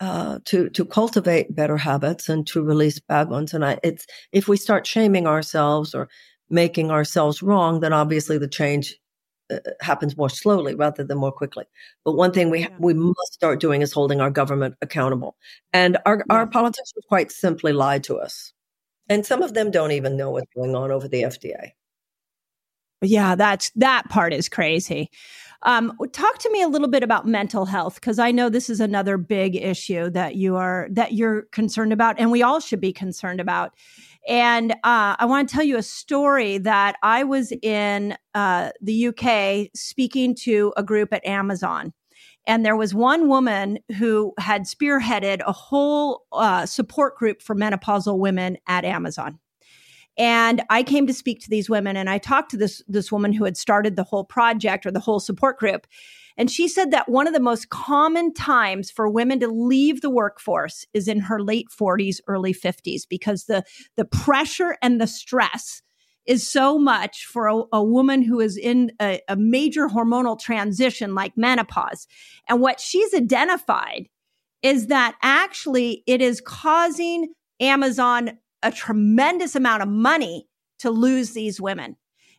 [0.00, 3.54] uh, to to cultivate better habits and to release bad ones.
[3.54, 6.08] And I, it's if we start shaming ourselves or
[6.50, 8.96] making ourselves wrong, then obviously the change
[9.80, 11.64] happens more slowly rather than more quickly.
[12.04, 12.68] But one thing we Yeah.
[12.78, 15.36] we must start doing is holding our government accountable.
[15.72, 16.34] And our Yeah.
[16.34, 18.52] our politicians quite simply lie to us,
[19.08, 21.72] and some of them don't even know what's going on over the FDA.
[23.02, 25.10] Yeah, that's that part is crazy.
[25.64, 28.80] Um, talk to me a little bit about mental health because I know this is
[28.80, 32.92] another big issue that you are that you're concerned about, and we all should be
[32.92, 33.72] concerned about.
[34.28, 39.08] And uh, I want to tell you a story that I was in uh, the
[39.08, 41.92] UK speaking to a group at Amazon.
[42.46, 48.18] And there was one woman who had spearheaded a whole uh, support group for menopausal
[48.18, 49.38] women at Amazon.
[50.18, 53.32] And I came to speak to these women and I talked to this, this woman
[53.32, 55.86] who had started the whole project or the whole support group.
[56.36, 60.10] And she said that one of the most common times for women to leave the
[60.10, 63.64] workforce is in her late 40s, early 50s, because the,
[63.96, 65.82] the pressure and the stress
[66.26, 71.14] is so much for a, a woman who is in a, a major hormonal transition
[71.14, 72.06] like menopause.
[72.48, 74.08] And what she's identified
[74.62, 80.46] is that actually it is causing Amazon a tremendous amount of money
[80.78, 81.96] to lose these women.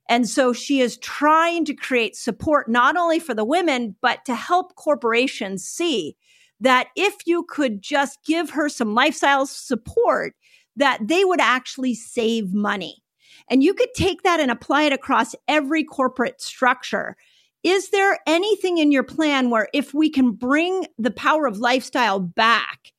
[0.09, 4.35] And so she is trying to create support not only for the women, but to
[4.35, 6.15] help corporations see
[6.59, 10.35] that if you could just give her some lifestyle support,
[10.75, 13.03] that they would actually save money.
[13.49, 17.15] And you could take that and apply it across every corporate structure.
[17.63, 22.19] Is there anything in your plan where if we can bring the power of lifestyle
[22.19, 22.91] back,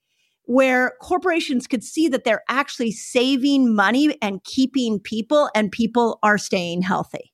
[0.46, 6.38] where corporations could see that they're actually saving money and keeping people and people are
[6.38, 7.32] staying healthy?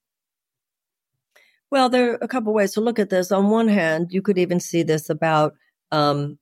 [1.70, 3.30] Well, there are a couple ways to look at this.
[3.30, 5.54] On one hand, you could even see this about,
[5.92, 6.38] um,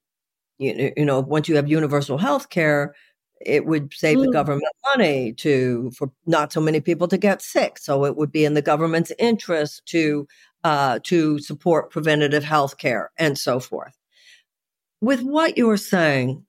[0.59, 2.95] you, you know, once you have universal health care,
[3.45, 4.27] it would save mm.
[4.27, 7.79] the government money to for not so many people to get sick.
[7.79, 10.27] So it would be in the government's interest to
[10.65, 13.97] uh, to support preventative health care and so forth.
[15.01, 16.45] With what you're saying,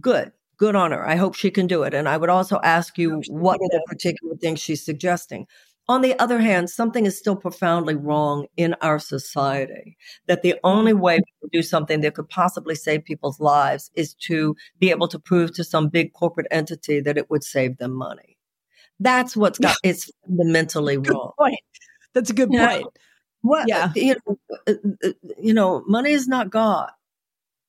[0.00, 1.06] good, good on her.
[1.06, 1.94] I hope she can do it.
[1.94, 5.46] And I would also ask you what are the particular things she's suggesting.
[5.86, 9.98] On the other hand, something is still profoundly wrong in our society.
[10.26, 14.56] That the only way to do something that could possibly save people's lives is to
[14.78, 18.38] be able to prove to some big corporate entity that it would save them money.
[18.98, 21.32] That's what's got it's fundamentally good wrong.
[21.38, 21.60] Point.
[22.14, 22.82] That's a good you point.
[22.84, 22.90] Know,
[23.42, 23.92] what yeah.
[23.94, 24.72] you know, uh,
[25.04, 26.90] uh, you know, money is not God.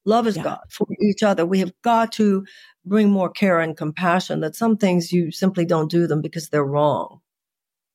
[0.06, 0.44] Love is yeah.
[0.44, 1.46] God for each other.
[1.46, 2.46] We have got to
[2.86, 6.64] bring more care and compassion that some things you simply don't do them because they're
[6.64, 7.22] wrong.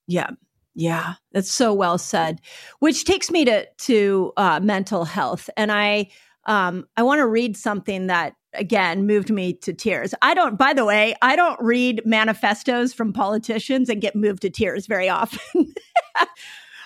[0.07, 0.31] Yeah.
[0.75, 2.41] Yeah, that's so well said.
[2.79, 6.11] Which takes me to to uh, mental health, and I
[6.45, 10.15] um, I want to read something that again moved me to tears.
[10.23, 10.57] I don't.
[10.57, 15.09] By the way, I don't read manifestos from politicians and get moved to tears very
[15.09, 15.41] often.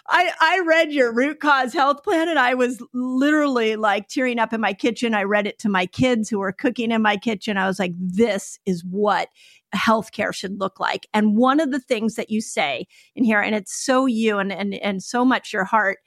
[0.07, 4.53] I, I read your root cause health plan and I was literally like tearing up
[4.53, 5.15] in my kitchen.
[5.15, 7.57] I read it to my kids who were cooking in my kitchen.
[7.57, 9.29] I was like, this is what
[9.75, 11.07] healthcare should look like.
[11.15, 12.87] And one of the things that you say
[13.17, 15.99] in here, and it's so you and, and, and so much your heart,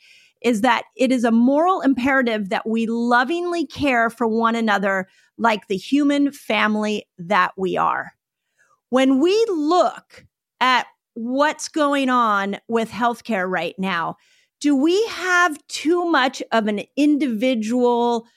[0.42, 5.08] is that it is a moral imperative that we lovingly care for one another
[5.40, 8.12] like the human family that we are.
[8.90, 10.26] When we look
[10.62, 10.86] at
[11.18, 14.18] what's going on with healthcare right now.
[14.62, 18.28] Do we have too much of an individual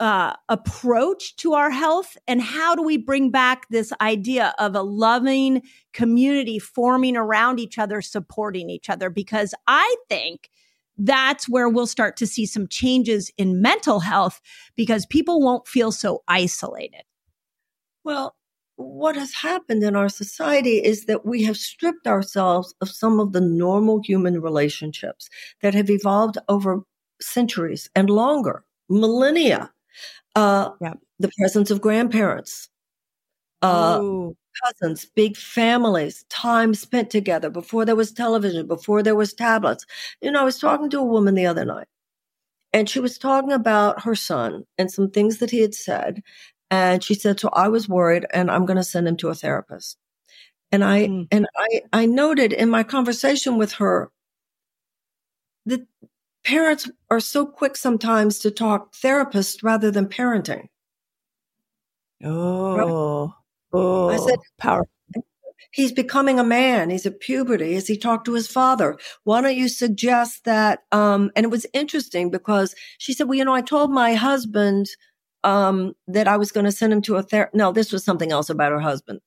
[0.00, 2.16] uh, approach to our health?
[2.26, 5.62] And how do we bring back this idea of a loving
[5.92, 9.10] community forming around each other, supporting each other?
[9.10, 10.50] Because I think
[10.98, 14.40] that's where we'll start to see some changes in mental health
[14.74, 17.02] because people won't feel so isolated.
[18.02, 18.34] Well,
[18.76, 23.32] what has happened in our society is that we have stripped ourselves of some of
[23.32, 25.28] the normal human relationships
[25.62, 26.82] that have evolved over
[27.20, 29.72] centuries and longer, millennia.
[30.34, 30.94] Uh, yeah.
[31.20, 32.68] The presence of grandparents,
[33.62, 34.00] uh,
[34.64, 39.86] cousins, big families, time spent together before there was television, before there was tablets.
[40.20, 41.86] You know, I was talking to a woman the other night
[42.74, 46.22] and she was talking about her son and some things that he had said
[46.70, 49.34] and she said, so I was worried and I'm going to send him to a
[49.34, 49.96] therapist.
[50.72, 51.28] And I, mm.
[51.30, 54.10] and I, I noted in my conversation with her
[55.66, 55.86] that
[56.44, 60.66] parents are so quick sometimes to talk therapist rather than parenting.
[62.22, 63.34] Oh, right?
[63.72, 64.86] oh, I said, power.
[65.70, 66.90] He's becoming a man.
[66.90, 67.74] He's at puberty.
[67.74, 70.84] As he talked to his father, why don't you suggest that?
[70.92, 74.88] Um, and it was interesting because she said, well, you know, I told my husband
[75.44, 77.54] um, that I was going to send him to a therapist.
[77.54, 79.20] No, this was something else about her husband.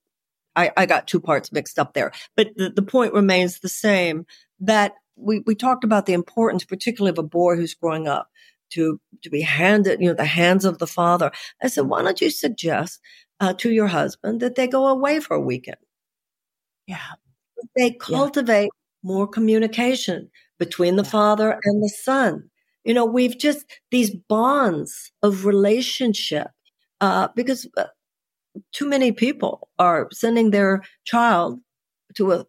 [0.55, 4.25] I, I got two parts mixed up there, but the, the point remains the same
[4.59, 8.27] that we, we talked about the importance, particularly of a boy who's growing up
[8.71, 11.31] to, to be handed, you know, the hands of the father.
[11.61, 12.99] I said, why don't you suggest
[13.39, 15.77] uh, to your husband that they go away for a weekend?
[16.87, 16.97] Yeah.
[17.75, 19.03] They cultivate yeah.
[19.03, 21.09] more communication between the yeah.
[21.09, 22.49] father and the son.
[22.87, 26.47] You know, we've just these bonds of relationship,
[27.01, 27.87] uh, because uh,
[28.71, 31.59] too many people are sending their child
[32.15, 32.45] to a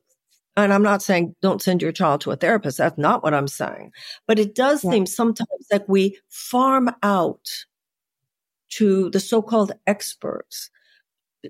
[0.57, 2.79] and I'm not saying don't send your child to a therapist.
[2.79, 3.93] That's not what I'm saying.
[4.29, 4.93] But it does yeah.
[4.93, 7.49] seem sometimes like we farm out
[8.71, 10.71] to the so-called experts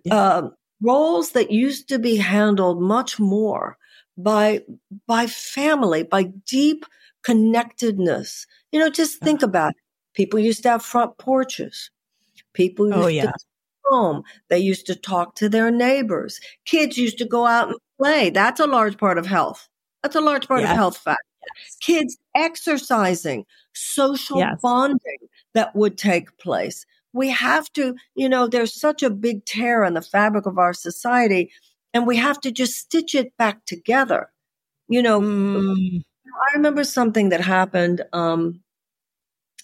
[0.04, 0.14] yeah.
[0.14, 3.76] uh, roles that used to be handled much more
[4.16, 4.62] by
[5.06, 6.86] by family, by deep
[7.28, 8.46] connectedness.
[8.72, 9.76] You know, just think about it.
[10.14, 11.90] People used to have front porches.
[12.54, 13.22] People oh, used oh, yeah.
[13.24, 13.32] to
[13.84, 14.22] home.
[14.48, 16.40] They used to talk to their neighbors.
[16.64, 18.30] Kids used to go out and play.
[18.30, 19.68] That's a large part of health.
[20.02, 20.70] That's a large part yes.
[20.70, 21.22] of health fact.
[21.54, 21.76] Yes.
[21.82, 24.58] Kids exercising, social yes.
[24.62, 25.18] bonding
[25.52, 26.86] that would take place.
[27.12, 30.72] We have to, you know, there's such a big tear in the fabric of our
[30.72, 31.52] society,
[31.92, 34.30] and we have to just stitch it back together.
[34.88, 36.02] You know, mm.
[36.28, 38.60] I remember something that happened um,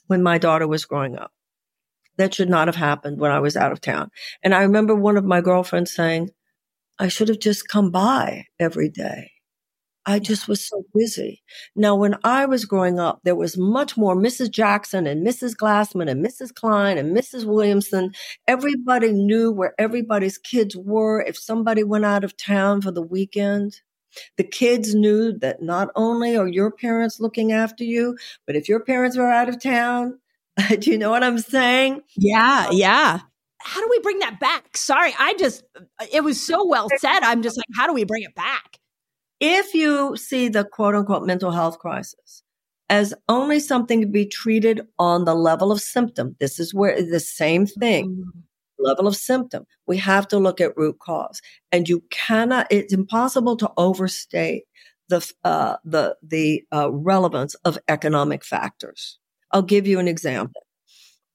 [0.07, 1.33] when my daughter was growing up
[2.17, 4.11] that should not have happened when I was out of town.
[4.43, 6.31] And I remember one of my girlfriends saying,
[6.99, 9.33] I should have just come by every day.
[10.07, 11.43] I just was so busy.
[11.75, 14.51] Now, when I was growing up, there was much more Mrs.
[14.51, 15.57] Jackson and Mrs.
[15.57, 16.55] Glassman and Mrs.
[16.55, 17.47] Klein and Mrs.
[17.47, 18.13] Williamson.
[18.47, 21.23] Everybody knew where everybody's kids were.
[21.23, 23.81] If somebody went out of town for the weekend,
[24.37, 28.81] the kids knew that not only are your parents looking after you, but if your
[28.81, 30.19] parents are out of town,
[30.81, 32.03] Do you know what I'm saying?
[32.17, 33.21] Yeah, yeah.
[33.61, 34.77] How do we bring that back?
[34.77, 35.65] Sorry, I just,
[36.13, 37.21] it was so well said.
[37.21, 38.79] I'm just like, how do we bring it back?
[39.41, 42.43] If you see the quote unquote mental health crisis
[42.89, 47.21] as only something to be treated on the level of symptom, this is where the
[47.21, 48.25] same thing.
[48.25, 48.43] Mm.
[48.79, 49.67] Level of symptom.
[49.87, 52.67] We have to look at root cause, and you cannot.
[52.71, 54.65] It's impossible to overstate
[55.09, 59.19] the uh, the the uh, relevance of economic factors.
[59.53, 60.63] I'll give you an example.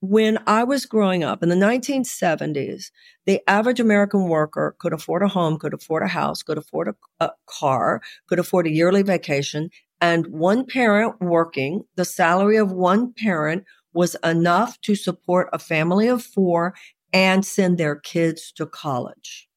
[0.01, 2.85] When I was growing up in the 1970s,
[3.25, 6.95] the average American worker could afford a home, could afford a house, could afford a,
[7.19, 9.69] a car, could afford a yearly vacation.
[9.99, 16.07] And one parent working, the salary of one parent was enough to support a family
[16.07, 16.73] of four
[17.13, 19.47] and send their kids to college.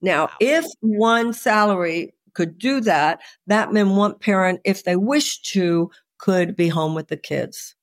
[0.00, 5.90] Now, if one salary could do that, that meant one parent, if they wished to,
[6.18, 7.74] could be home with the kids.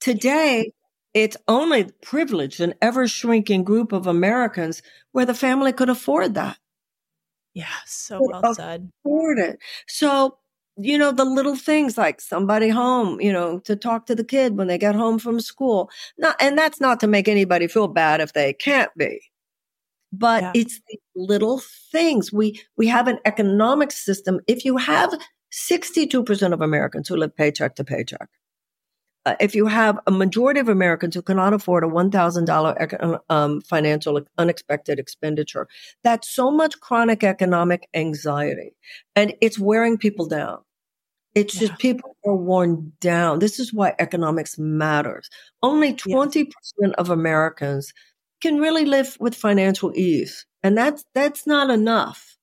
[0.00, 0.72] Today,
[1.14, 6.58] it's only privileged and ever shrinking group of Americans where the family could afford that.
[7.54, 8.90] Yeah, so well said.
[9.04, 9.58] Afford it.
[9.86, 10.38] So,
[10.76, 14.56] you know, the little things like somebody home, you know, to talk to the kid
[14.56, 15.90] when they get home from school.
[16.18, 19.20] Not, and that's not to make anybody feel bad if they can't be
[20.16, 20.52] but yeah.
[20.54, 21.60] it's the little
[21.90, 22.32] things.
[22.32, 24.40] We we have an economic system.
[24.46, 25.12] If you have
[25.52, 28.28] 62% of Americans who live paycheck to paycheck.
[29.26, 34.20] Uh, if you have a majority of Americans who cannot afford a $1,000 um, financial
[34.36, 35.66] unexpected expenditure,
[36.02, 38.74] that's so much chronic economic anxiety
[39.16, 40.58] and it's wearing people down.
[41.34, 41.68] It's yeah.
[41.68, 43.38] just people are worn down.
[43.38, 45.28] This is why economics matters.
[45.62, 46.46] Only 20%
[46.80, 46.88] yeah.
[46.98, 47.92] of Americans
[48.40, 50.46] can really live with financial ease.
[50.62, 52.36] And that's, that's not enough.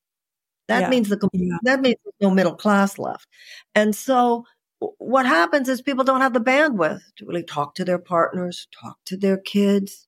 [0.68, 0.90] That yeah.
[0.90, 1.18] means the
[1.64, 3.28] that means there's no middle class left.
[3.76, 4.46] And so
[4.98, 8.98] what happens is people don't have the bandwidth to really talk to their partners, talk
[9.06, 10.08] to their kids.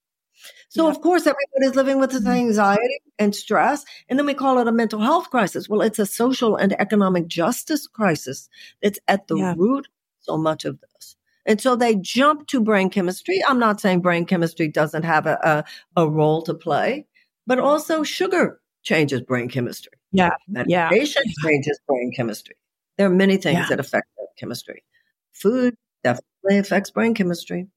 [0.68, 0.90] So yeah.
[0.90, 2.32] of course everybody's living with this mm-hmm.
[2.32, 5.68] anxiety and stress, and then we call it a mental health crisis.
[5.68, 8.48] Well, it's a social and economic justice crisis
[8.82, 9.54] that's at the yeah.
[9.56, 9.88] root
[10.20, 11.16] so much of this.
[11.46, 13.40] And so they jump to brain chemistry.
[13.46, 15.64] I'm not saying brain chemistry doesn't have a,
[15.96, 17.06] a, a role to play,
[17.46, 19.92] but also sugar changes brain chemistry.
[20.12, 20.30] Yeah.
[20.48, 21.48] Medication yeah.
[21.48, 22.56] changes brain chemistry.
[22.96, 23.66] There are many things yeah.
[23.68, 24.06] that affect
[24.36, 24.84] chemistry.
[25.32, 27.68] Food definitely affects brain chemistry.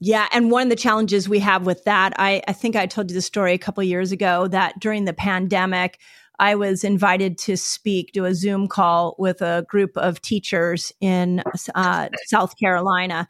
[0.00, 3.10] Yeah, and one of the challenges we have with that, I, I think I told
[3.10, 5.98] you the story a couple years ago that during the pandemic,
[6.38, 11.42] I was invited to speak, do a Zoom call with a group of teachers in
[11.74, 13.28] uh, South Carolina.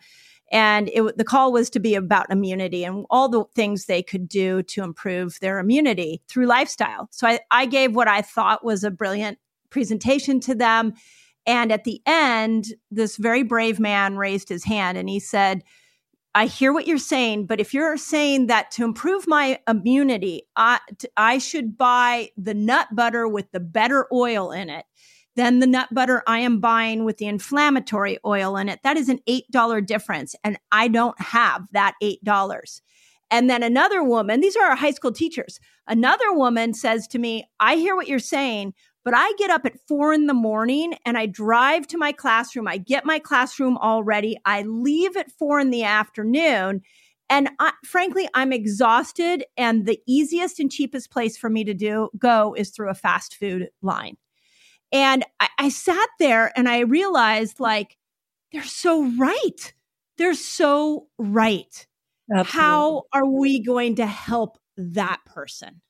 [0.51, 4.28] And it, the call was to be about immunity and all the things they could
[4.28, 7.09] do to improve their immunity through lifestyle.
[7.11, 9.39] So I, I gave what I thought was a brilliant
[9.70, 10.95] presentation to them.
[11.47, 15.62] And at the end, this very brave man raised his hand and he said,
[16.34, 20.80] I hear what you're saying, but if you're saying that to improve my immunity, I,
[21.16, 24.84] I should buy the nut butter with the better oil in it
[25.36, 28.80] than the nut butter I am buying with the inflammatory oil in it.
[28.82, 30.34] That is an $8 difference.
[30.42, 32.80] And I don't have that $8.
[33.30, 35.59] And then another woman, these are our high school teachers.
[35.86, 38.74] Another woman says to me, I hear what you're saying,
[39.05, 42.67] but I get up at four in the morning and I drive to my classroom.
[42.69, 44.39] I get my classroom all ready.
[44.45, 46.83] I leave at four in the afternoon
[47.31, 49.45] And I, frankly, I'm exhausted.
[49.57, 53.37] And the easiest and cheapest place for me to do go is through a fast
[53.37, 54.17] food line.
[54.93, 57.97] And I, I sat there and I realized like,
[58.53, 59.75] they're so right.
[60.19, 61.87] They're so right.
[62.31, 62.61] Absolutely.
[62.61, 65.81] How are we going to help that person?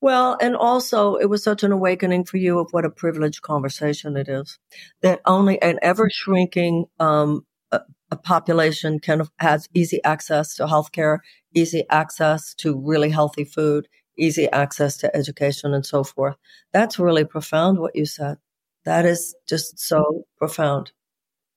[0.00, 4.16] Well, and also it was such an awakening for you of what a privileged conversation
[4.16, 4.58] it is.
[5.02, 7.80] That only an ever shrinking um, a,
[8.10, 11.18] a population can has easy access to healthcare,
[11.54, 13.88] easy access to really healthy food,
[14.18, 16.36] easy access to education, and so forth.
[16.72, 17.78] That's really profound.
[17.78, 18.36] What you said.
[18.84, 20.92] That is just so profound.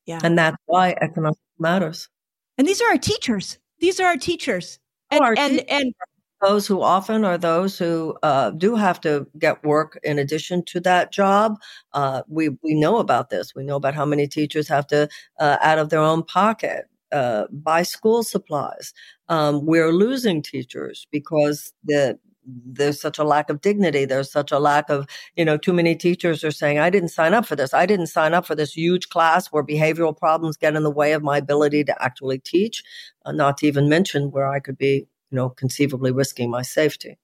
[0.05, 2.09] Yeah, and that's why economics matters.
[2.57, 3.59] And these are our teachers.
[3.79, 4.79] These are our teachers.
[5.11, 5.67] And, oh, our and, teachers.
[5.69, 5.93] and
[6.41, 10.79] those who often are those who uh, do have to get work in addition to
[10.81, 11.57] that job.
[11.93, 13.53] Uh, we we know about this.
[13.55, 15.09] We know about how many teachers have to
[15.39, 18.93] uh, out of their own pocket uh, buy school supplies.
[19.27, 22.19] Um, we're losing teachers because the
[22.65, 24.05] there's such a lack of dignity.
[24.05, 27.33] There's such a lack of, you know, too many teachers are saying, I didn't sign
[27.35, 27.73] up for this.
[27.75, 31.11] I didn't sign up for this huge class where behavioral problems get in the way
[31.13, 32.83] of my ability to actually teach,
[33.25, 37.17] uh, not to even mention where I could be you know, conceivably risking my safety.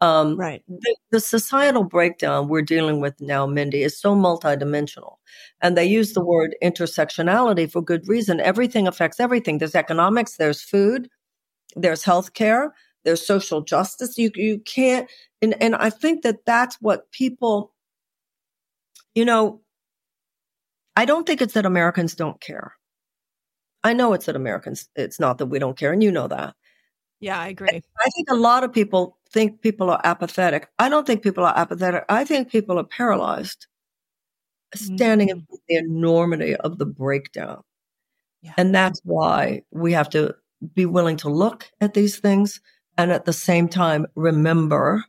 [0.00, 0.62] Um, right.
[0.68, 5.16] The, the, societal breakdown we're dealing with now, Mindy, is so multidimensional.
[5.60, 8.40] And they use the word intersectionality for good reason.
[8.40, 9.58] Everything affects everything.
[9.58, 11.08] There's economics, there's food,
[11.76, 12.70] there's healthcare,
[13.04, 14.18] there's social justice.
[14.18, 15.08] You, you can't,
[15.40, 17.72] and, and I think that that's what people,
[19.14, 19.60] you know,
[20.96, 22.74] I don't think it's that Americans don't care.
[23.84, 26.54] I know it's that Americans, it's not that we don't care, and you know that.
[27.22, 27.68] Yeah, I agree.
[27.68, 30.68] I think a lot of people think people are apathetic.
[30.80, 32.04] I don't think people are apathetic.
[32.08, 33.68] I think people are paralyzed,
[34.74, 35.38] standing mm-hmm.
[35.38, 37.62] in the enormity of the breakdown.
[38.42, 38.54] Yeah.
[38.56, 40.34] And that's why we have to
[40.74, 42.60] be willing to look at these things
[42.98, 45.04] and at the same time remember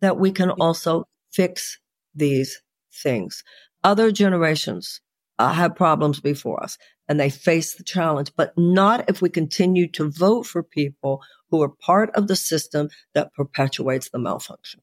[0.00, 1.78] that we can also fix
[2.12, 2.60] these
[2.92, 3.44] things.
[3.84, 5.00] Other generations
[5.38, 6.76] uh, have problems before us
[7.12, 11.60] and they face the challenge, but not if we continue to vote for people who
[11.60, 14.80] are part of the system that perpetuates the malfunction.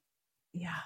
[0.53, 0.77] Yeah.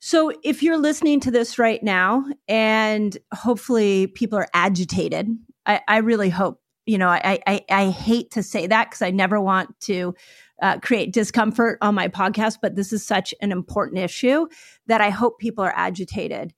[0.00, 5.28] So if you're listening to this right now and hopefully people are agitated,
[5.64, 9.12] I, I really hope, you know, I, I, I hate to say that because I
[9.12, 10.16] never want to
[10.60, 14.48] uh, create discomfort on my podcast, but this is such an important issue
[14.88, 16.52] that I hope people are agitated.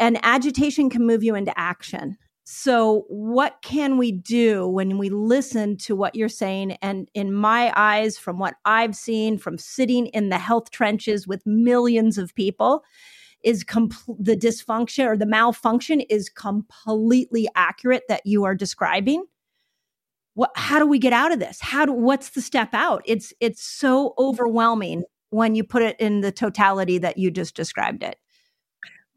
[0.00, 2.18] And agitation can move you into action.
[2.50, 6.78] So, what can we do when we listen to what you're saying?
[6.80, 11.44] And in my eyes, from what I've seen from sitting in the health trenches with
[11.44, 12.84] millions of people,
[13.44, 19.26] is compl- the dysfunction or the malfunction is completely accurate that you are describing.
[20.32, 21.60] What, how do we get out of this?
[21.60, 23.02] How do, what's the step out?
[23.04, 28.02] It's, it's so overwhelming when you put it in the totality that you just described
[28.02, 28.16] it.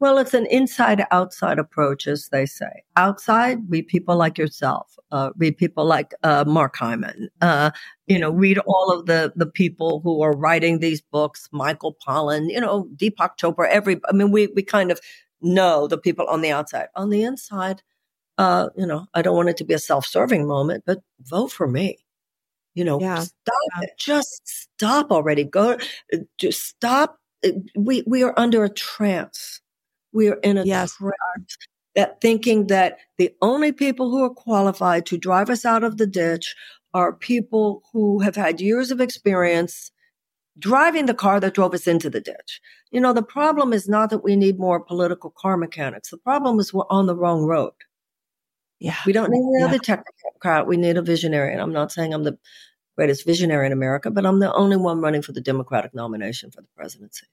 [0.02, 2.82] Well, it's an inside outside approach, as they say.
[2.96, 7.70] Outside, read people like yourself, uh, read people like uh, Mark Hyman, uh,
[8.08, 12.50] you know, read all of the, the people who are writing these books, Michael Pollan,
[12.50, 14.98] you know, Deepak Chopra, every, I mean, we, we kind of
[15.40, 16.88] know the people on the outside.
[16.96, 17.80] On the inside,
[18.38, 21.52] uh, you know, I don't want it to be a self serving moment, but vote
[21.52, 21.98] for me.
[22.74, 23.20] You know, yeah.
[23.20, 23.82] stop yeah.
[23.82, 23.90] it.
[24.00, 25.44] Just stop already.
[25.44, 25.78] Go,
[26.38, 27.20] just stop.
[27.76, 29.61] We, we are under a trance
[30.12, 30.96] we're in a yes.
[30.96, 31.14] trap
[31.94, 36.06] that thinking that the only people who are qualified to drive us out of the
[36.06, 36.54] ditch
[36.94, 39.90] are people who have had years of experience
[40.58, 42.60] driving the car that drove us into the ditch.
[42.90, 46.10] You know, the problem is not that we need more political car mechanics.
[46.10, 47.72] The problem is we're on the wrong road.
[48.78, 48.96] Yeah.
[49.06, 49.96] We don't need another yeah.
[49.96, 50.66] technocrat.
[50.66, 51.52] We need a visionary.
[51.52, 52.36] And I'm not saying I'm the
[52.96, 56.60] greatest visionary in America, but I'm the only one running for the Democratic nomination for
[56.60, 57.26] the presidency.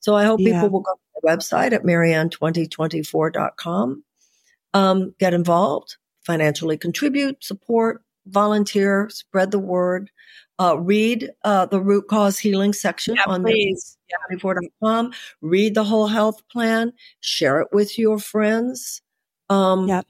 [0.00, 0.54] So I hope yeah.
[0.54, 4.04] people will go to the website at marianne2024.com,
[4.74, 10.10] um, get involved, financially contribute, support, volunteer, spread the word,
[10.58, 13.96] uh, read uh, the root cause healing section yeah, on please.
[14.32, 19.02] marianne24.com, read the whole health plan, share it with your friends.
[19.50, 20.06] Um, yep.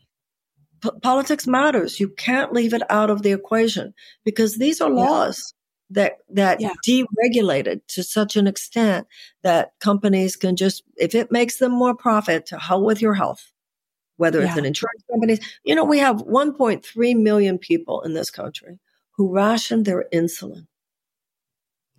[0.83, 1.99] P- politics matters.
[1.99, 3.95] You can't leave it out of the equation
[4.25, 5.55] because these are laws
[5.91, 6.73] that that yeah.
[6.87, 9.07] deregulated to such an extent
[9.43, 13.53] that companies can just if it makes them more profit to hell with your health
[14.17, 14.49] whether yeah.
[14.49, 18.79] it's an insurance company you know we have 1.3 million people in this country
[19.13, 20.67] who ration their insulin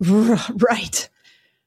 [0.00, 1.08] right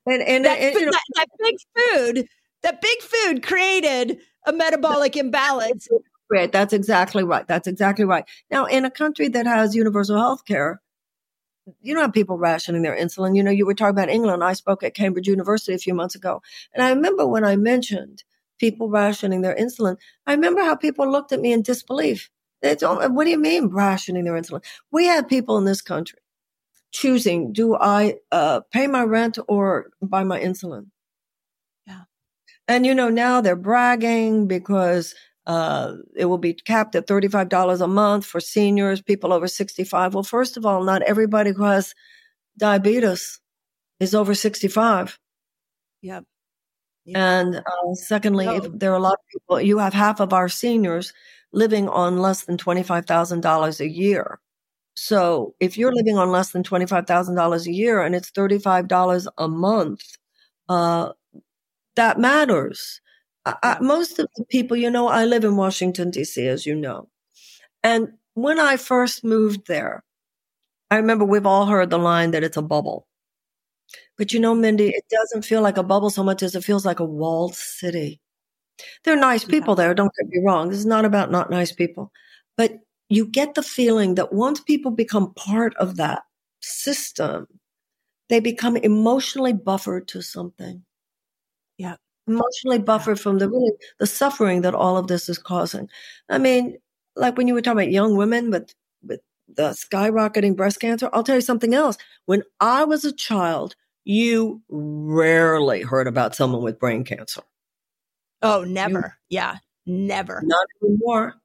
[0.05, 2.27] and and, that, and you know, that, that big food
[2.63, 5.87] that big food created a metabolic imbalance
[6.31, 7.47] Right, that's exactly right.
[7.47, 8.23] That's exactly right.
[8.51, 10.79] Now, in a country that has universal health care,
[11.81, 13.35] you don't have people rationing their insulin.
[13.35, 14.43] You know, you were talking about England.
[14.43, 16.41] I spoke at Cambridge University a few months ago.
[16.73, 18.23] And I remember when I mentioned
[18.59, 19.97] people rationing their insulin,
[20.27, 22.29] I remember how people looked at me in disbelief.
[22.61, 24.63] What do you mean rationing their insulin?
[24.91, 26.19] We have people in this country
[26.91, 30.87] choosing, do I uh, pay my rent or buy my insulin?
[31.85, 32.01] Yeah.
[32.67, 35.13] And, you know, now they're bragging because
[35.49, 40.13] uh, it will be capped at $35 a month for seniors, people over 65.
[40.13, 41.95] Well, first of all, not everybody who has
[42.59, 43.41] diabetes
[43.99, 45.17] is over 65.
[46.03, 46.23] Yep.
[47.05, 47.17] yep.
[47.17, 48.59] And uh, secondly, no.
[48.59, 51.13] there are a lot of people, you have half of our seniors
[51.51, 54.39] living on less than $25,000 a year.
[54.95, 60.03] So if you're living on less than $25,000 a year and it's $35 a month,
[60.67, 61.13] uh,
[61.95, 63.01] that matters.
[63.45, 67.09] I, most of the people, you know, I live in Washington, D.C., as you know.
[67.83, 70.03] And when I first moved there,
[70.91, 73.07] I remember we've all heard the line that it's a bubble.
[74.17, 76.85] But you know, Mindy, it doesn't feel like a bubble so much as it feels
[76.85, 78.19] like a walled city.
[79.03, 80.69] There are nice people there, don't get me wrong.
[80.69, 82.11] This is not about not nice people.
[82.57, 82.79] But
[83.09, 86.23] you get the feeling that once people become part of that
[86.61, 87.47] system,
[88.29, 90.83] they become emotionally buffered to something.
[92.29, 95.89] Emotionally buffered from the really the suffering that all of this is causing.
[96.29, 96.77] I mean,
[97.15, 98.73] like when you were talking about young women with
[99.03, 101.97] with the skyrocketing breast cancer, I'll tell you something else.
[102.25, 103.75] When I was a child,
[104.05, 107.41] you rarely heard about someone with brain cancer.
[108.41, 109.17] Oh, never.
[109.29, 109.55] You, yeah,
[109.85, 110.41] never.
[110.43, 111.35] Not anymore.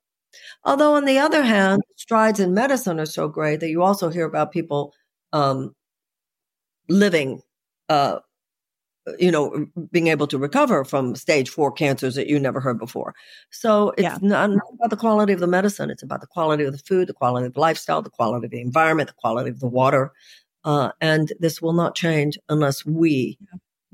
[0.64, 4.26] Although, on the other hand, strides in medicine are so great that you also hear
[4.26, 4.92] about people
[5.32, 5.74] um,
[6.88, 7.40] living
[7.88, 8.18] uh,
[9.18, 13.14] you know, being able to recover from stage four cancers that you never heard before.
[13.50, 14.18] So it's yeah.
[14.22, 15.90] not, not, about the quality of the medicine.
[15.90, 18.50] It's about the quality of the food, the quality of the lifestyle, the quality of
[18.50, 20.12] the environment, the quality of the water.
[20.64, 23.38] Uh, and this will not change unless we,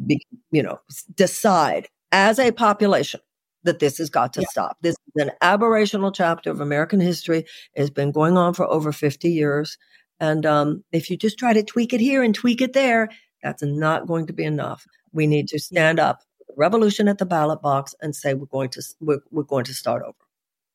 [0.06, 0.78] be, you know,
[1.14, 3.20] decide as a population
[3.64, 4.46] that this has got to yeah.
[4.48, 4.76] stop.
[4.80, 7.44] This is an aberrational chapter of American history.
[7.74, 9.76] It's been going on for over 50 years.
[10.18, 13.08] And um, if you just try to tweak it here and tweak it there,
[13.42, 14.86] that's not going to be enough.
[15.12, 16.22] We need to stand up,
[16.56, 20.02] revolution at the ballot box, and say we're going to we're, we're going to start
[20.02, 20.16] over.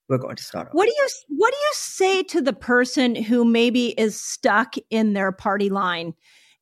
[0.08, 0.76] We're going to start over.
[0.76, 5.14] What do you What do you say to the person who maybe is stuck in
[5.14, 6.14] their party line?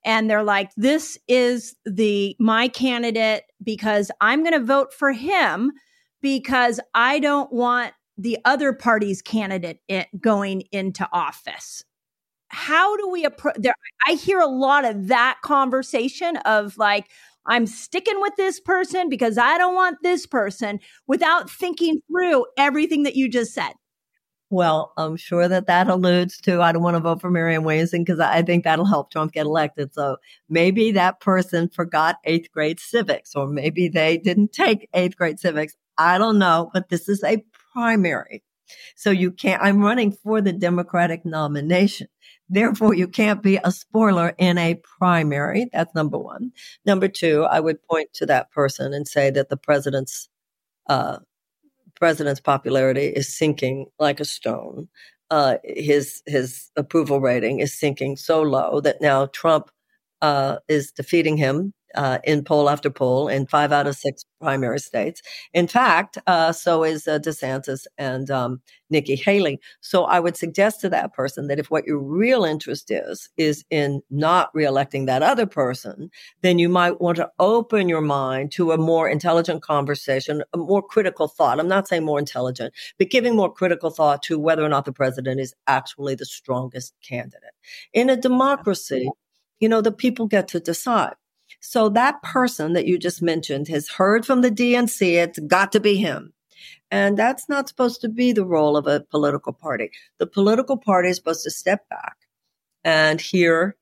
[0.06, 5.72] and they're like this is the my candidate because i'm going to vote for him
[6.22, 9.80] because i don't want the other party's candidate
[10.20, 11.84] going into office
[12.50, 13.76] how do we approach there
[14.08, 17.08] i hear a lot of that conversation of like
[17.46, 23.04] i'm sticking with this person because i don't want this person without thinking through everything
[23.04, 23.74] that you just said
[24.54, 28.04] well, I'm sure that that alludes to I don't want to vote for Marianne Williamson
[28.04, 29.96] because I think that'll help Trump get elected.
[29.96, 30.18] So
[30.48, 35.76] maybe that person forgot eighth grade civics, or maybe they didn't take eighth grade civics.
[35.98, 38.44] I don't know, but this is a primary.
[38.96, 42.08] So you can't, I'm running for the Democratic nomination.
[42.54, 45.70] Therefore, you can't be a spoiler in a primary.
[45.74, 46.52] That's number one.
[46.86, 50.30] Number two, I would point to that person and say that the president's
[50.88, 51.18] uh,
[51.96, 54.88] president's popularity is sinking like a stone.
[55.32, 59.72] Uh, his his approval rating is sinking so low that now Trump
[60.22, 64.80] uh, is defeating him uh, in poll after poll in five out of six primary
[64.80, 65.22] states.
[65.54, 69.60] In fact, uh, so is uh, DeSantis and um, Nikki Haley.
[69.82, 73.64] So I would suggest to that person that if what your real interest is, is
[73.70, 76.10] in not reelecting that other person,
[76.42, 80.82] then you might want to open your mind to a more intelligent conversation, a more
[80.82, 81.60] critical thought.
[81.60, 84.94] I'm not saying more intelligent, but giving more critical thought to whether or not the
[84.94, 87.54] president is actually the strongest candidate.
[87.94, 89.10] In a democracy,
[89.60, 91.16] you know, the people get to decide.
[91.66, 95.14] So that person that you just mentioned has heard from the DNC.
[95.14, 96.34] It's got to be him.
[96.92, 99.90] And that's not supposed to be the role of a political party.
[100.20, 102.18] The political party is supposed to step back
[102.84, 103.78] and hear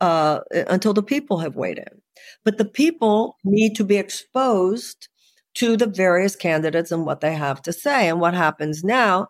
[0.00, 2.00] uh, until the people have weighed in.
[2.44, 5.08] But the people need to be exposed
[5.56, 8.08] to the various candidates and what they have to say.
[8.08, 9.28] And what happens now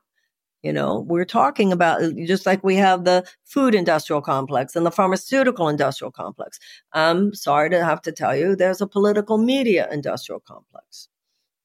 [0.62, 4.86] you know, we're talking about uh, just like we have the food industrial complex and
[4.86, 6.58] the pharmaceutical industrial complex.
[6.92, 11.08] I'm sorry to have to tell you, there's a political media industrial complex.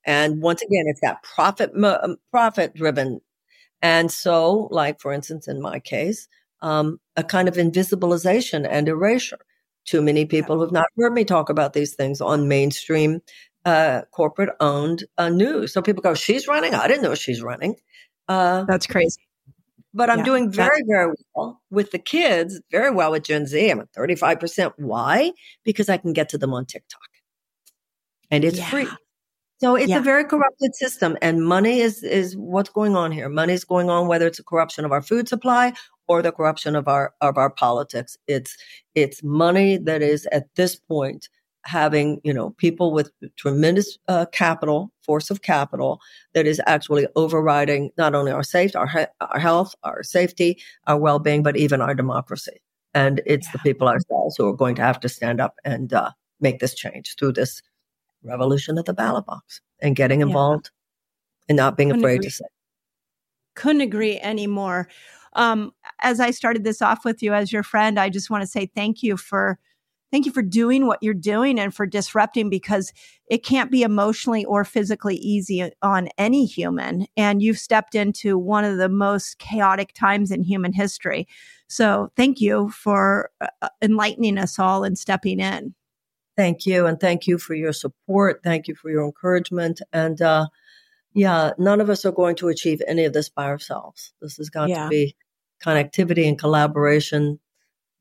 [0.04, 3.20] And once again, it's that profit, um, profit driven.
[3.82, 6.28] And so, like, for instance, in my case,
[6.62, 9.38] um, a kind of invisibilization and erasure.
[9.86, 13.22] Too many people have not heard me talk about these things on mainstream
[13.66, 15.74] uh, corporate owned uh, news.
[15.74, 16.74] So people go, she's running.
[16.74, 17.76] I didn't know she's running.
[18.28, 19.22] Uh, That's crazy.
[19.94, 23.70] but I'm yeah, doing very, very well with the kids, very well with Gen Z.
[23.70, 24.74] I'm at 35%.
[24.78, 25.32] Why?
[25.64, 27.02] Because I can get to them on TikTok
[28.32, 28.70] and it's yeah.
[28.70, 28.88] free.
[29.60, 29.98] So it's yeah.
[29.98, 33.28] a very corrupted system and money is, is what's going on here.
[33.28, 35.74] Money is going on, whether it's a corruption of our food supply
[36.08, 38.16] or the corruption of our, of our politics.
[38.28, 38.56] It's,
[38.94, 41.30] it's money that is at this point
[41.68, 46.00] having, you know, people with tremendous uh, capital, force of capital
[46.34, 50.58] that is actually overriding not only our safety, our, he- our health, our safety,
[50.88, 52.62] our well-being, but even our democracy.
[52.94, 53.52] And it's yeah.
[53.52, 56.74] the people ourselves who are going to have to stand up and uh, make this
[56.74, 57.62] change through this
[58.24, 61.46] revolution of the ballot box and getting involved yeah.
[61.50, 62.30] and not being Couldn't afraid agree.
[62.30, 62.46] to say.
[63.56, 64.88] Couldn't agree anymore.
[65.34, 68.48] Um, as I started this off with you as your friend, I just want to
[68.48, 69.60] say thank you for
[70.12, 72.94] thank you for doing what you're doing and for disrupting because
[73.30, 77.08] it can't be emotionally or physically easy on any human.
[77.18, 81.28] And you've stepped into one of the most chaotic times in human history.
[81.68, 85.76] So thank you for uh, enlightening us all and stepping in.
[86.38, 86.86] Thank you.
[86.86, 88.42] And thank you for your support.
[88.44, 89.82] Thank you for your encouragement.
[89.92, 90.48] And, uh,
[91.14, 94.14] yeah, none of us are going to achieve any of this by ourselves.
[94.22, 94.84] This has got yeah.
[94.84, 95.16] to be
[95.66, 97.40] connectivity and collaboration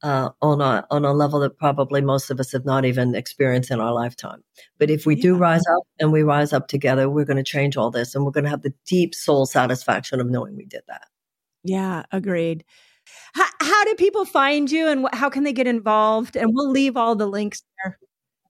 [0.03, 3.71] uh, on a on a level that probably most of us have not even experienced
[3.71, 4.43] in our lifetime.
[4.79, 5.23] But if we yeah.
[5.23, 8.25] do rise up and we rise up together, we're going to change all this, and
[8.25, 11.09] we're going to have the deep soul satisfaction of knowing we did that.
[11.65, 12.65] Yeah, agreed.
[13.35, 16.37] How, how do people find you, and how can they get involved?
[16.37, 17.99] And we'll leave all the links there.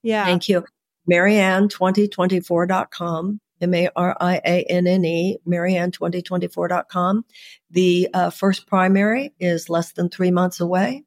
[0.03, 0.65] Yeah, thank you.
[1.11, 3.41] Marianne2024.com.
[3.63, 7.25] M A R I A N N E, Marianne2024.com.
[7.71, 11.06] The uh, first primary is less than three months away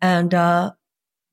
[0.00, 0.72] and uh,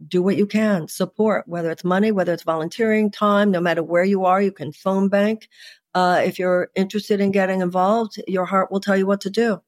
[0.08, 0.88] do what you can.
[0.88, 4.72] Support, whether it's money, whether it's volunteering time, no matter where you are, you can
[4.72, 5.48] phone bank.
[5.94, 9.62] Uh, if you're interested in getting involved, your heart will tell you what to do.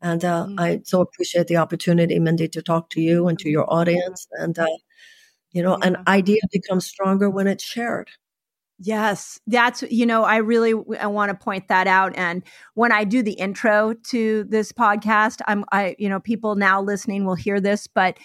[0.00, 0.60] And uh, mm-hmm.
[0.60, 4.26] I so appreciate the opportunity, Mindy, to talk to you and to your audience.
[4.32, 4.66] And, uh,
[5.52, 5.88] you know, yeah.
[5.88, 8.10] an idea becomes stronger when it's shared.
[8.78, 12.12] Yes, that's, you know, I really I want to point that out.
[12.16, 12.42] And
[12.74, 17.24] when I do the intro to this podcast, I'm, I, you know, people now listening
[17.24, 18.18] will hear this, but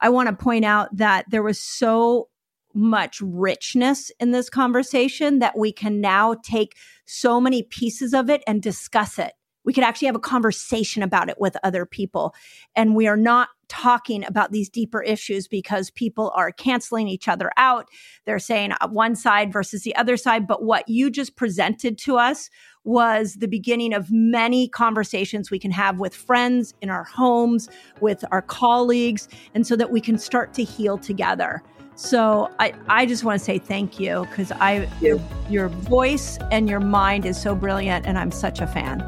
[0.00, 2.28] I want to point out that there was so
[2.74, 6.76] much richness in this conversation that we can now take
[7.06, 9.32] so many pieces of it and discuss it.
[9.66, 12.34] We could actually have a conversation about it with other people.
[12.74, 17.50] And we are not talking about these deeper issues because people are canceling each other
[17.56, 17.88] out.
[18.24, 20.46] They're saying uh, one side versus the other side.
[20.46, 22.48] But what you just presented to us
[22.84, 27.68] was the beginning of many conversations we can have with friends in our homes,
[28.00, 31.62] with our colleagues, and so that we can start to heal together.
[31.96, 36.68] So I, I just want to say thank you because I your, your voice and
[36.68, 39.00] your mind is so brilliant and I'm such a fan.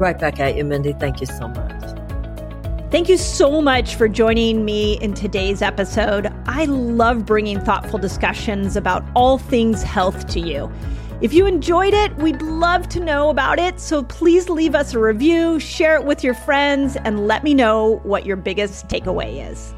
[0.00, 0.94] Right back at you, Mindy.
[0.94, 2.90] Thank you so much.
[2.90, 6.32] Thank you so much for joining me in today's episode.
[6.46, 10.72] I love bringing thoughtful discussions about all things health to you.
[11.20, 13.78] If you enjoyed it, we'd love to know about it.
[13.78, 18.00] So please leave us a review, share it with your friends, and let me know
[18.02, 19.74] what your biggest takeaway is.